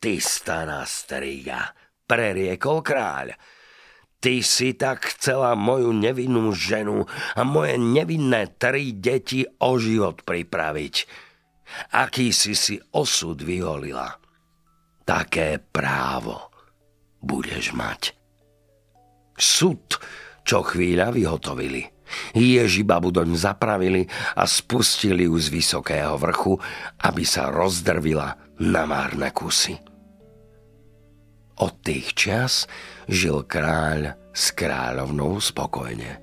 ty 0.00 0.16
stará 0.24 0.88
striga, 0.88 1.76
preriekol 2.08 2.80
kráľ. 2.80 3.36
Ty 4.18 4.42
si 4.42 4.74
tak 4.74 5.14
chcela 5.14 5.54
moju 5.54 5.94
nevinnú 5.94 6.50
ženu 6.50 7.06
a 7.38 7.40
moje 7.46 7.78
nevinné 7.78 8.50
tri 8.58 8.96
deti 8.96 9.46
o 9.62 9.78
život 9.78 10.24
pripraviť. 10.26 10.94
Aký 11.94 12.32
si 12.32 12.56
si 12.56 12.80
osud 12.96 13.44
vyholila, 13.44 14.16
také 15.04 15.60
právo 15.60 16.50
budeš 17.20 17.76
mať. 17.76 18.16
Sud, 19.38 20.00
čo 20.42 20.64
chvíľa 20.66 21.14
vyhotovili– 21.14 21.84
Ježibabu 22.32 23.12
doň 23.12 23.36
zapravili 23.36 24.08
a 24.36 24.44
spustili 24.48 25.28
ju 25.28 25.36
z 25.36 25.48
vysokého 25.52 26.16
vrchu, 26.16 26.56
aby 27.04 27.22
sa 27.22 27.52
rozdrvila 27.52 28.58
na 28.64 28.82
márne 28.88 29.30
kusy. 29.30 29.78
Od 31.58 31.74
tých 31.82 32.14
čas 32.14 32.52
žil 33.10 33.42
kráľ 33.42 34.14
s 34.30 34.54
kráľovnou 34.54 35.42
spokojne. 35.42 36.22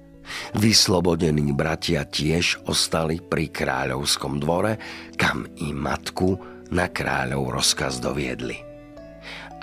Vyslobodení 0.57 1.53
bratia 1.53 2.07
tiež 2.07 2.65
ostali 2.65 3.19
pri 3.21 3.51
kráľovskom 3.51 4.41
dvore, 4.41 4.79
kam 5.19 5.45
i 5.59 5.75
matku 5.75 6.39
na 6.71 6.89
kráľov 6.89 7.61
rozkaz 7.61 8.01
doviedli. 8.01 8.57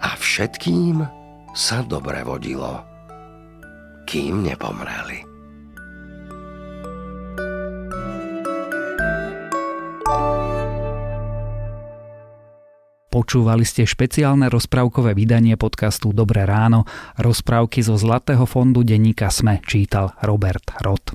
A 0.02 0.14
všetkým 0.14 1.02
sa 1.56 1.82
dobre 1.82 2.22
vodilo, 2.22 2.84
kým 4.06 4.44
nepomreli. 4.44 5.31
Počúvali 13.12 13.68
ste 13.68 13.84
špeciálne 13.84 14.48
rozprávkové 14.48 15.12
vydanie 15.12 15.60
podcastu 15.60 16.16
Dobré 16.16 16.48
ráno. 16.48 16.88
Rozprávky 17.20 17.84
zo 17.84 18.00
Zlatého 18.00 18.48
fondu 18.48 18.80
denníka 18.80 19.28
Sme 19.28 19.60
čítal 19.60 20.16
Robert 20.24 20.72
Rod. 20.80 21.12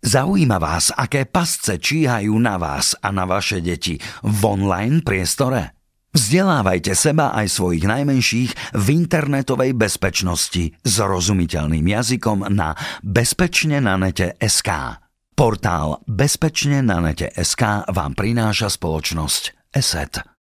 Zaujíma 0.00 0.56
vás, 0.56 0.88
aké 0.88 1.28
pasce 1.28 1.76
číhajú 1.76 2.32
na 2.40 2.56
vás 2.56 2.96
a 3.04 3.12
na 3.12 3.28
vaše 3.28 3.60
deti 3.60 4.00
v 4.24 4.40
online 4.40 5.04
priestore? 5.04 5.76
Vzdelávajte 6.16 6.96
seba 6.96 7.36
aj 7.36 7.52
svojich 7.52 7.84
najmenších 7.84 8.50
v 8.72 8.86
internetovej 8.88 9.76
bezpečnosti 9.76 10.80
s 10.80 10.94
rozumiteľným 10.96 11.84
jazykom 11.92 12.48
na 12.56 12.72
bezpečne 13.04 13.84
na 13.84 14.00
nete 14.00 14.32
SK. 14.40 14.96
Portál 15.36 16.00
Bezpečne 16.08 16.80
na 16.80 17.04
nete 17.04 17.28
SK 17.36 17.84
vám 17.92 18.16
prináša 18.16 18.72
spoločnosť 18.72 19.76
ESET. 19.76 20.37